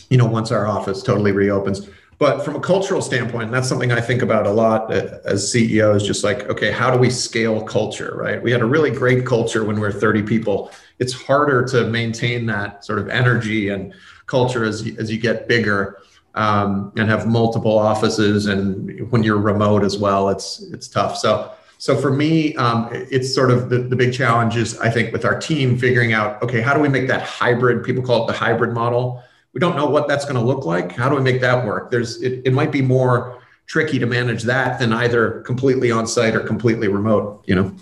You 0.10 0.16
know, 0.16 0.26
once 0.26 0.54
our 0.54 0.66
office 0.66 1.04
totally 1.04 1.34
reopens. 1.34 1.90
But 2.18 2.46
from 2.46 2.56
a 2.56 2.62
cultural 2.62 3.02
standpoint, 3.02 3.52
that's 3.52 3.68
something 3.68 3.92
I 3.92 4.00
think 4.00 4.22
about 4.22 4.48
a 4.48 4.52
lot 4.52 4.90
as 4.94 5.44
CEO 5.54 5.94
is 5.98 6.04
just 6.04 6.24
like, 6.24 6.50
okay, 6.50 6.72
how 6.72 6.92
do 6.92 6.98
we 6.98 7.10
scale 7.10 7.62
culture, 7.62 8.16
right? 8.16 8.42
We 8.42 8.54
had 8.54 8.62
a 8.62 8.66
really 8.66 8.90
great 8.90 9.26
culture 9.26 9.66
when 9.66 9.76
we 9.76 9.82
were 9.82 9.92
30 9.92 10.24
people. 10.24 10.72
It's 11.00 11.12
harder 11.12 11.66
to 11.66 11.84
maintain 11.90 12.46
that 12.46 12.86
sort 12.86 13.00
of 13.00 13.10
energy 13.10 13.68
and 13.68 13.94
culture 14.28 14.64
as, 14.64 14.90
as 14.98 15.12
you 15.12 15.18
get 15.18 15.50
bigger 15.50 15.98
um, 16.36 16.94
and 16.96 17.10
have 17.10 17.28
multiple 17.28 17.78
offices. 17.78 18.46
And 18.46 19.12
when 19.12 19.24
you're 19.24 19.40
remote 19.40 19.84
as 19.84 19.98
well, 19.98 20.30
it's, 20.30 20.62
it's 20.72 20.88
tough. 20.88 21.18
So, 21.18 21.52
so 21.84 21.98
for 21.98 22.12
me, 22.12 22.56
um, 22.56 22.88
it's 22.92 23.34
sort 23.34 23.52
of 23.52 23.70
the, 23.70 23.80
the 23.80 23.96
big 23.96 24.14
challenge 24.14 24.56
is, 24.56 24.78
I 24.80 24.90
think, 24.90 25.12
with 25.12 25.26
our 25.26 25.38
team 25.38 25.78
figuring 25.78 26.14
out, 26.14 26.42
okay, 26.42 26.62
how 26.62 26.74
do 26.74 26.80
we 26.80 26.90
make 26.90 27.08
that 27.08 27.24
hybrid? 27.24 27.84
People 27.84 28.04
call 28.04 28.24
it 28.24 28.28
the 28.28 28.38
hybrid 28.38 28.74
model 28.74 29.24
we 29.54 29.60
don't 29.60 29.76
know 29.76 29.86
what 29.86 30.08
that's 30.08 30.26
going 30.26 30.36
to 30.36 30.42
look 30.42 30.66
like. 30.66 30.92
How 30.92 31.10
do 31.10 31.16
we 31.16 31.22
make 31.22 31.40
that 31.42 31.66
work? 31.66 31.92
There's 31.92 32.22
it, 32.22 32.42
it 32.46 32.54
might 32.54 32.72
be 32.72 32.82
more 32.82 33.40
tricky 33.68 34.00
to 34.00 34.06
manage 34.06 34.44
that 34.44 34.80
than 34.80 34.92
either 34.92 35.42
completely 35.42 35.92
on 35.92 36.06
site 36.08 36.36
or 36.36 36.42
completely 36.42 36.88
remote, 36.88 37.44
you 37.46 37.56
know. 37.56 37.76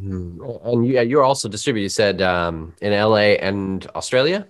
Mm. 0.00 0.64
And 0.66 0.86
you, 0.86 1.00
you're 1.00 1.22
also 1.22 1.48
distributed, 1.48 1.84
you 1.84 1.88
said 1.88 2.22
um, 2.22 2.74
in 2.80 2.92
LA 2.92 3.36
and 3.40 3.86
Australia. 3.94 4.46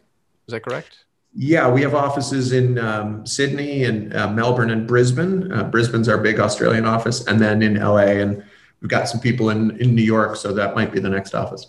Is 0.49 0.53
that 0.53 0.63
correct? 0.63 1.05
Yeah, 1.37 1.69
we 1.71 1.83
have 1.83 1.95
offices 1.95 2.53
in 2.53 2.79
um, 2.79 3.27
Sydney 3.27 3.85
and 3.85 4.15
uh, 4.15 4.31
Melbourne 4.31 4.71
and 4.71 4.87
Brisbane. 4.87 5.51
Uh, 5.51 5.65
Brisbane's 5.65 6.09
our 6.09 6.19
big 6.19 6.39
Australian 6.39 6.87
office, 6.87 7.27
and 7.27 7.41
then 7.41 7.63
in 7.63 7.75
LA, 7.75 8.21
and 8.21 8.45
we've 8.85 8.91
got 8.91 9.09
some 9.09 9.19
people 9.19 9.49
in 9.49 9.77
in 9.81 9.95
New 9.95 10.03
York, 10.03 10.37
so 10.37 10.53
that 10.53 10.75
might 10.77 10.93
be 10.93 11.01
the 11.01 11.09
next 11.09 11.35
office. 11.35 11.67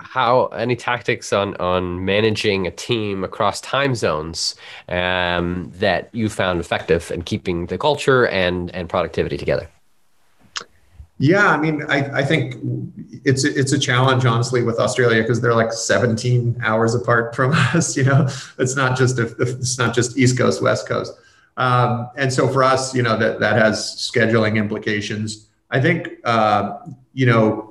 How 0.00 0.46
any 0.48 0.74
tactics 0.74 1.32
on 1.32 1.54
on 1.56 2.04
managing 2.04 2.66
a 2.66 2.72
team 2.72 3.22
across 3.22 3.60
time 3.60 3.94
zones 3.94 4.56
um, 4.88 5.72
that 5.76 6.10
you 6.12 6.28
found 6.28 6.58
effective 6.58 7.12
in 7.12 7.22
keeping 7.22 7.66
the 7.66 7.78
culture 7.78 8.26
and 8.26 8.74
and 8.74 8.88
productivity 8.88 9.38
together? 9.38 9.68
Yeah 11.20 11.48
i 11.48 11.56
mean 11.56 11.82
i, 11.88 12.20
I 12.20 12.24
think 12.24 12.54
it's 13.24 13.42
it's 13.42 13.72
a 13.72 13.78
challenge 13.78 14.24
honestly 14.24 14.62
with 14.62 14.78
australia 14.78 15.20
because 15.20 15.40
they're 15.40 15.52
like 15.52 15.72
17 15.72 16.60
hours 16.62 16.94
apart 16.94 17.34
from 17.34 17.50
us 17.74 17.96
you 17.96 18.04
know? 18.04 18.28
It's 18.58 18.76
not 18.76 18.96
just 18.96 19.18
a, 19.18 19.26
it's 19.40 19.78
not 19.78 19.96
just 19.96 20.16
east 20.16 20.38
coast 20.38 20.62
west 20.62 20.86
coast. 20.86 21.12
Um, 21.56 22.08
and 22.16 22.32
so 22.32 22.46
for 22.46 22.62
us 22.62 22.94
you 22.94 23.02
know 23.02 23.16
that 23.18 23.40
that 23.40 23.56
has 23.56 23.80
scheduling 23.96 24.56
implications 24.56 25.47
i 25.70 25.80
think 25.80 26.08
uh, 26.24 26.78
you 27.12 27.26
know 27.26 27.68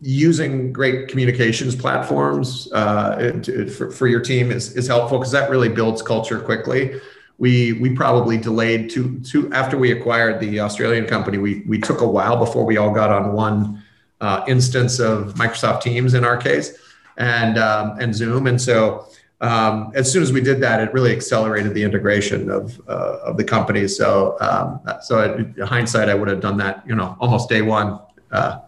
using 0.00 0.72
great 0.72 1.08
communications 1.08 1.74
platforms 1.74 2.70
uh, 2.72 3.32
to, 3.42 3.68
for, 3.68 3.90
for 3.90 4.06
your 4.06 4.20
team 4.20 4.50
is, 4.50 4.76
is 4.76 4.86
helpful 4.86 5.18
because 5.18 5.32
that 5.32 5.50
really 5.50 5.68
builds 5.68 6.02
culture 6.02 6.38
quickly. 6.38 7.00
We 7.38 7.74
we 7.74 7.90
probably 7.94 8.38
delayed 8.38 8.88
to 8.90 9.18
to 9.20 9.52
after 9.52 9.76
we 9.76 9.92
acquired 9.92 10.40
the 10.40 10.60
Australian 10.60 11.06
company. 11.06 11.36
We 11.36 11.64
we 11.66 11.78
took 11.78 12.00
a 12.00 12.06
while 12.06 12.38
before 12.38 12.64
we 12.64 12.78
all 12.78 12.94
got 12.94 13.10
on 13.10 13.34
one 13.34 13.82
uh, 14.22 14.42
instance 14.48 14.98
of 14.98 15.34
Microsoft 15.34 15.82
Teams 15.82 16.14
in 16.14 16.24
our 16.24 16.38
case, 16.38 16.78
and 17.18 17.58
um, 17.58 17.98
and 18.00 18.14
Zoom. 18.14 18.46
And 18.46 18.58
so 18.58 19.06
um, 19.40 19.92
as 19.94 20.10
soon 20.10 20.22
as 20.22 20.32
we 20.32 20.40
did 20.40 20.60
that, 20.60 20.80
it 20.80 20.92
really 20.92 21.12
accelerated 21.12 21.74
the 21.74 21.82
integration 21.82 22.50
of 22.50 22.80
uh, 22.88 23.18
of 23.24 23.36
the 23.36 23.44
company. 23.44 23.86
So 23.86 24.36
um, 24.40 24.80
so 25.02 25.34
in 25.34 25.54
hindsight, 25.66 26.08
I 26.08 26.14
would 26.14 26.28
have 26.28 26.40
done 26.40 26.56
that 26.58 26.82
you 26.86 26.94
know 26.94 27.16
almost 27.20 27.48
day 27.48 27.62
one. 27.62 28.00
Uh, 28.30 28.60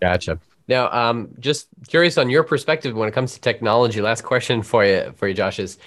Gotcha. 0.00 0.38
Now, 0.68 0.90
um, 0.92 1.28
just 1.40 1.68
curious 1.88 2.16
on 2.16 2.30
your 2.30 2.42
perspective 2.42 2.94
when 2.94 3.08
it 3.08 3.12
comes 3.12 3.34
to 3.34 3.40
technology. 3.40 4.00
Last 4.00 4.22
question 4.22 4.62
for 4.62 4.84
you, 4.84 5.12
for 5.16 5.28
you, 5.28 5.34
Josh, 5.34 5.58
is 5.58 5.78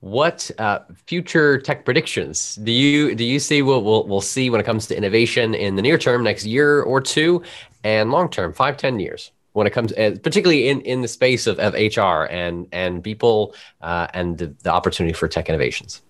what 0.00 0.50
uh, 0.58 0.80
future 1.06 1.58
tech 1.58 1.84
predictions 1.84 2.56
do 2.56 2.72
you 2.72 3.14
do 3.14 3.24
you 3.24 3.38
see 3.38 3.62
we'll, 3.62 3.82
we'll 3.82 4.06
we'll 4.06 4.20
see 4.20 4.50
when 4.50 4.60
it 4.60 4.64
comes 4.64 4.86
to 4.86 4.96
innovation 4.96 5.54
in 5.54 5.76
the 5.76 5.82
near 5.82 5.98
term, 5.98 6.24
next 6.24 6.44
year 6.44 6.82
or 6.82 7.00
two, 7.00 7.42
and 7.84 8.10
long 8.10 8.30
term, 8.30 8.52
five, 8.52 8.76
ten 8.76 8.98
years? 8.98 9.32
When 9.54 9.66
it 9.66 9.70
comes, 9.70 9.92
uh, 9.92 10.16
particularly 10.22 10.68
in, 10.68 10.80
in 10.82 11.00
the 11.00 11.08
space 11.08 11.46
of, 11.46 11.58
of 11.58 11.74
HR 11.74 12.26
and 12.26 12.66
and 12.72 13.02
people 13.02 13.54
uh, 13.80 14.08
and 14.12 14.36
the, 14.36 14.48
the 14.62 14.70
opportunity 14.70 15.14
for 15.14 15.28
tech 15.28 15.48
innovations. 15.48 16.02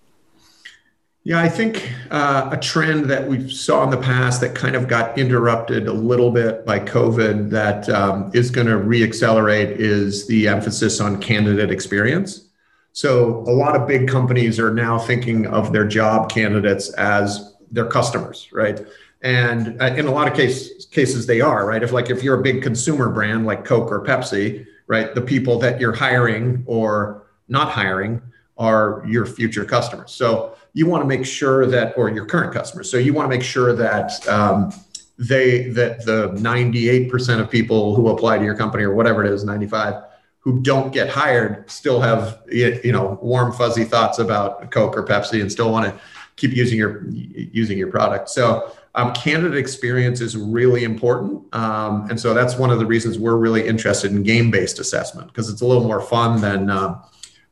Yeah, 1.23 1.41
I 1.41 1.49
think 1.49 1.91
uh, 2.11 2.49
a 2.51 2.57
trend 2.57 3.05
that 3.05 3.27
we 3.27 3.49
saw 3.49 3.83
in 3.83 3.89
the 3.89 3.97
past 3.97 4.41
that 4.41 4.53
kind 4.53 4.75
of 4.75 4.87
got 4.87 5.17
interrupted 5.17 5.87
a 5.87 5.91
little 5.91 6.29
bit 6.29 6.67
by 6.67 6.79
COVID 6.79 7.49
that 7.49 7.89
um, 7.89 8.29
is 8.35 8.51
going 8.51 8.67
to 8.67 8.73
reaccelerate 8.73 9.71
is 9.77 10.27
the 10.27 10.47
emphasis 10.47 11.01
on 11.01 11.19
candidate 11.19 11.71
experience. 11.71 12.49
So, 12.93 13.43
a 13.47 13.51
lot 13.51 13.75
of 13.75 13.87
big 13.87 14.07
companies 14.07 14.59
are 14.59 14.71
now 14.71 14.99
thinking 14.99 15.47
of 15.47 15.73
their 15.73 15.87
job 15.87 16.29
candidates 16.29 16.89
as 16.93 17.55
their 17.71 17.87
customers, 17.87 18.47
right? 18.53 18.79
And 19.25 19.81
uh, 19.81 19.85
in 19.85 20.05
a 20.05 20.11
lot 20.11 20.27
of 20.27 20.35
case, 20.35 20.85
cases, 20.85 21.25
they 21.25 21.41
are, 21.41 21.65
right? 21.65 21.81
If 21.81 21.91
like 21.91 22.11
if 22.11 22.21
you're 22.21 22.39
a 22.39 22.43
big 22.43 22.61
consumer 22.61 23.09
brand 23.09 23.47
like 23.47 23.65
Coke 23.65 23.91
or 23.91 24.01
Pepsi, 24.03 24.67
right, 24.85 25.15
the 25.15 25.21
people 25.21 25.57
that 25.59 25.81
you're 25.81 25.93
hiring 25.93 26.63
or 26.67 27.25
not 27.47 27.71
hiring 27.71 28.21
are 28.59 29.03
your 29.07 29.25
future 29.25 29.65
customers. 29.65 30.11
So 30.11 30.55
you 30.73 30.85
want 30.85 31.01
to 31.01 31.07
make 31.07 31.25
sure 31.25 31.65
that, 31.65 31.97
or 31.97 32.09
your 32.09 32.27
current 32.27 32.53
customers. 32.53 32.91
So 32.91 32.97
you 32.97 33.13
want 33.13 33.25
to 33.25 33.35
make 33.35 33.43
sure 33.43 33.75
that 33.75 34.27
um, 34.27 34.71
they 35.17 35.69
that 35.69 36.05
the 36.05 36.29
98% 36.33 37.39
of 37.39 37.49
people 37.49 37.95
who 37.95 38.09
apply 38.09 38.37
to 38.37 38.43
your 38.43 38.55
company 38.55 38.83
or 38.83 38.93
whatever 38.93 39.25
it 39.25 39.31
is, 39.31 39.43
95 39.43 40.03
who 40.37 40.61
don't 40.61 40.93
get 40.93 41.09
hired 41.09 41.67
still 41.67 41.99
have 41.99 42.43
you 42.47 42.91
know 42.91 43.17
warm 43.23 43.51
fuzzy 43.51 43.85
thoughts 43.85 44.19
about 44.19 44.69
Coke 44.69 44.95
or 44.95 45.03
Pepsi 45.03 45.41
and 45.41 45.51
still 45.51 45.71
want 45.71 45.87
to 45.87 45.99
keep 46.35 46.51
using 46.51 46.77
your 46.77 47.07
using 47.09 47.79
your 47.79 47.89
product. 47.89 48.29
So 48.29 48.71
um, 48.95 49.13
candidate 49.13 49.57
experience 49.57 50.21
is 50.21 50.37
really 50.37 50.85
important, 50.85 51.53
um, 51.53 52.09
and 52.09 52.19
so 52.19 52.33
that's 52.33 52.55
one 52.55 52.71
of 52.71 52.79
the 52.79 52.85
reasons 52.85 53.19
we're 53.19 53.35
really 53.35 53.67
interested 53.67 54.11
in 54.11 54.23
game 54.23 54.49
based 54.49 54.79
assessment 54.79 55.27
because 55.27 55.49
it's 55.49 55.61
a 55.61 55.65
little 55.65 55.83
more 55.83 56.01
fun 56.01 56.39
than 56.39 56.69
um, 56.69 57.01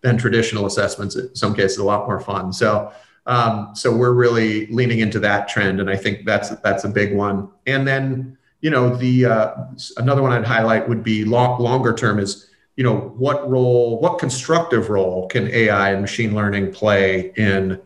than 0.02 0.18
traditional 0.18 0.66
assessments. 0.66 1.18
In 1.18 1.36
some 1.36 1.54
cases, 1.54 1.80
a 1.80 1.84
lot 1.84 2.08
more 2.08 2.22
fun. 2.22 2.54
So, 2.54 2.94
um, 3.26 3.76
so 3.76 3.94
we're 3.94 4.14
really 4.14 4.68
leaning 4.68 5.00
into 5.00 5.20
that 5.20 5.50
trend, 5.50 5.82
and 5.82 5.90
I 5.90 5.98
think 5.98 6.26
that's 6.26 6.50
that's 6.62 6.86
a 6.86 6.90
big 6.90 7.14
one. 7.14 7.50
And 7.68 7.86
then, 7.86 8.38
you 8.62 8.70
know, 8.70 8.96
the 8.96 9.26
uh, 9.26 9.54
another 9.98 10.22
one 10.22 10.32
I'd 10.32 10.46
highlight 10.46 10.88
would 10.88 11.04
be 11.04 11.26
long, 11.26 11.60
longer 11.60 11.94
term 11.94 12.20
is 12.20 12.50
you 12.78 12.86
know 12.86 12.96
what 13.18 13.50
role, 13.50 14.00
what 14.00 14.18
constructive 14.18 14.90
role 14.90 15.28
can 15.28 15.50
AI 15.50 15.92
and 15.92 16.02
machine 16.02 16.34
learning 16.34 16.72
play 16.72 17.34
in 17.36 17.82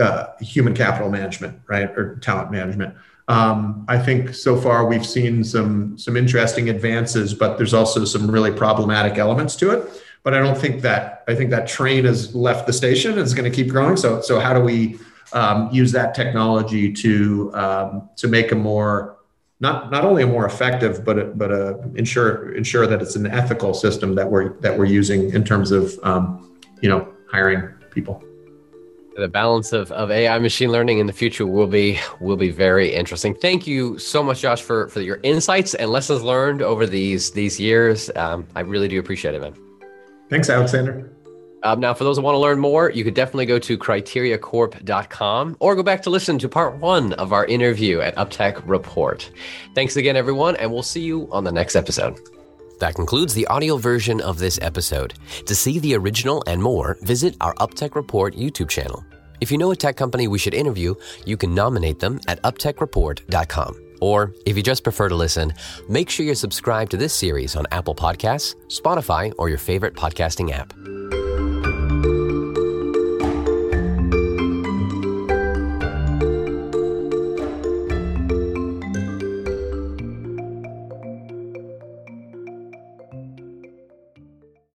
uh, 0.00 0.26
human 0.40 0.74
capital 0.74 1.10
management, 1.10 1.60
right, 1.66 1.90
or 1.96 2.16
talent 2.16 2.50
management. 2.50 2.94
Um, 3.28 3.84
I 3.88 3.98
think 3.98 4.34
so 4.34 4.60
far 4.60 4.86
we've 4.86 5.06
seen 5.06 5.44
some 5.44 5.96
some 5.96 6.16
interesting 6.16 6.68
advances, 6.68 7.34
but 7.34 7.56
there's 7.56 7.74
also 7.74 8.04
some 8.04 8.30
really 8.30 8.50
problematic 8.50 9.18
elements 9.18 9.56
to 9.56 9.70
it 9.70 10.02
but 10.22 10.34
I 10.34 10.38
don't 10.38 10.56
think 10.56 10.82
that 10.82 11.24
I 11.26 11.34
think 11.34 11.50
that 11.50 11.66
train 11.66 12.04
has 12.04 12.34
left 12.34 12.66
the 12.66 12.72
station 12.72 13.12
and 13.12 13.20
it's 13.20 13.34
going 13.34 13.50
to 13.50 13.54
keep 13.54 13.68
growing. 13.68 13.96
So 13.96 14.20
so 14.20 14.38
how 14.38 14.54
do 14.54 14.60
we 14.60 14.98
um, 15.32 15.70
use 15.72 15.92
that 15.92 16.14
technology 16.14 16.92
to 16.92 17.50
um, 17.54 18.08
to 18.16 18.28
make 18.28 18.52
a 18.52 18.54
more 18.54 19.16
not 19.60 19.90
not 19.90 20.04
only 20.04 20.22
a 20.22 20.26
more 20.26 20.46
effective 20.46 21.04
but 21.04 21.36
but 21.36 21.50
a 21.50 21.80
ensure 21.94 22.54
ensure 22.54 22.86
that 22.86 23.02
it's 23.02 23.16
an 23.16 23.26
ethical 23.26 23.74
system 23.74 24.14
that 24.14 24.30
we're 24.30 24.60
that 24.60 24.78
we're 24.78 24.84
using 24.84 25.30
in 25.32 25.44
terms 25.44 25.72
of 25.72 25.98
um, 26.02 26.58
you 26.80 26.88
know 26.88 27.08
hiring 27.30 27.68
people 27.90 28.22
the 29.16 29.28
balance 29.28 29.72
of, 29.72 29.90
of 29.92 30.10
AI 30.10 30.38
machine 30.38 30.70
learning 30.70 30.98
in 30.98 31.06
the 31.06 31.12
future 31.12 31.46
will 31.46 31.66
be 31.66 31.98
will 32.20 32.36
be 32.36 32.50
very 32.50 32.92
interesting. 32.92 33.34
Thank 33.34 33.66
you 33.66 33.98
so 33.98 34.22
much, 34.22 34.40
Josh, 34.40 34.62
for, 34.62 34.88
for 34.88 35.00
your 35.00 35.20
insights 35.22 35.74
and 35.74 35.90
lessons 35.90 36.22
learned 36.22 36.62
over 36.62 36.86
these 36.86 37.30
these 37.30 37.60
years. 37.60 38.10
Um, 38.16 38.46
I 38.54 38.60
really 38.60 38.88
do 38.88 38.98
appreciate 38.98 39.34
it, 39.34 39.40
man. 39.40 39.54
Thanks, 40.30 40.48
Alexander. 40.48 41.12
Um, 41.64 41.78
now, 41.78 41.94
for 41.94 42.02
those 42.02 42.16
who 42.16 42.24
want 42.24 42.34
to 42.34 42.40
learn 42.40 42.58
more, 42.58 42.90
you 42.90 43.04
could 43.04 43.14
definitely 43.14 43.46
go 43.46 43.58
to 43.60 43.78
criteriacorp.com 43.78 45.56
or 45.60 45.76
go 45.76 45.82
back 45.84 46.02
to 46.02 46.10
listen 46.10 46.38
to 46.40 46.48
part 46.48 46.76
one 46.78 47.12
of 47.14 47.32
our 47.32 47.44
interview 47.44 48.00
at 48.00 48.16
Uptech 48.16 48.60
Report. 48.66 49.30
Thanks 49.74 49.96
again, 49.96 50.16
everyone, 50.16 50.56
and 50.56 50.72
we'll 50.72 50.82
see 50.82 51.02
you 51.02 51.28
on 51.30 51.44
the 51.44 51.52
next 51.52 51.76
episode. 51.76 52.18
That 52.82 52.96
concludes 52.96 53.32
the 53.32 53.46
audio 53.46 53.76
version 53.76 54.20
of 54.20 54.40
this 54.40 54.58
episode. 54.60 55.14
To 55.46 55.54
see 55.54 55.78
the 55.78 55.94
original 55.94 56.42
and 56.48 56.60
more, 56.60 56.98
visit 57.02 57.36
our 57.40 57.54
UpTech 57.60 57.94
Report 57.94 58.34
YouTube 58.34 58.68
channel. 58.68 59.04
If 59.40 59.52
you 59.52 59.58
know 59.58 59.70
a 59.70 59.76
tech 59.76 59.96
company 59.96 60.26
we 60.26 60.40
should 60.40 60.52
interview, 60.52 60.96
you 61.24 61.36
can 61.36 61.54
nominate 61.54 62.00
them 62.00 62.18
at 62.26 62.42
uptechreport.com. 62.42 63.80
Or 64.00 64.34
if 64.46 64.56
you 64.56 64.64
just 64.64 64.82
prefer 64.82 65.08
to 65.08 65.14
listen, 65.14 65.52
make 65.88 66.10
sure 66.10 66.26
you're 66.26 66.34
subscribed 66.34 66.90
to 66.90 66.96
this 66.96 67.14
series 67.14 67.54
on 67.54 67.68
Apple 67.70 67.94
Podcasts, 67.94 68.56
Spotify, 68.66 69.32
or 69.38 69.48
your 69.48 69.58
favorite 69.58 69.94
podcasting 69.94 70.50
app. 70.50 70.72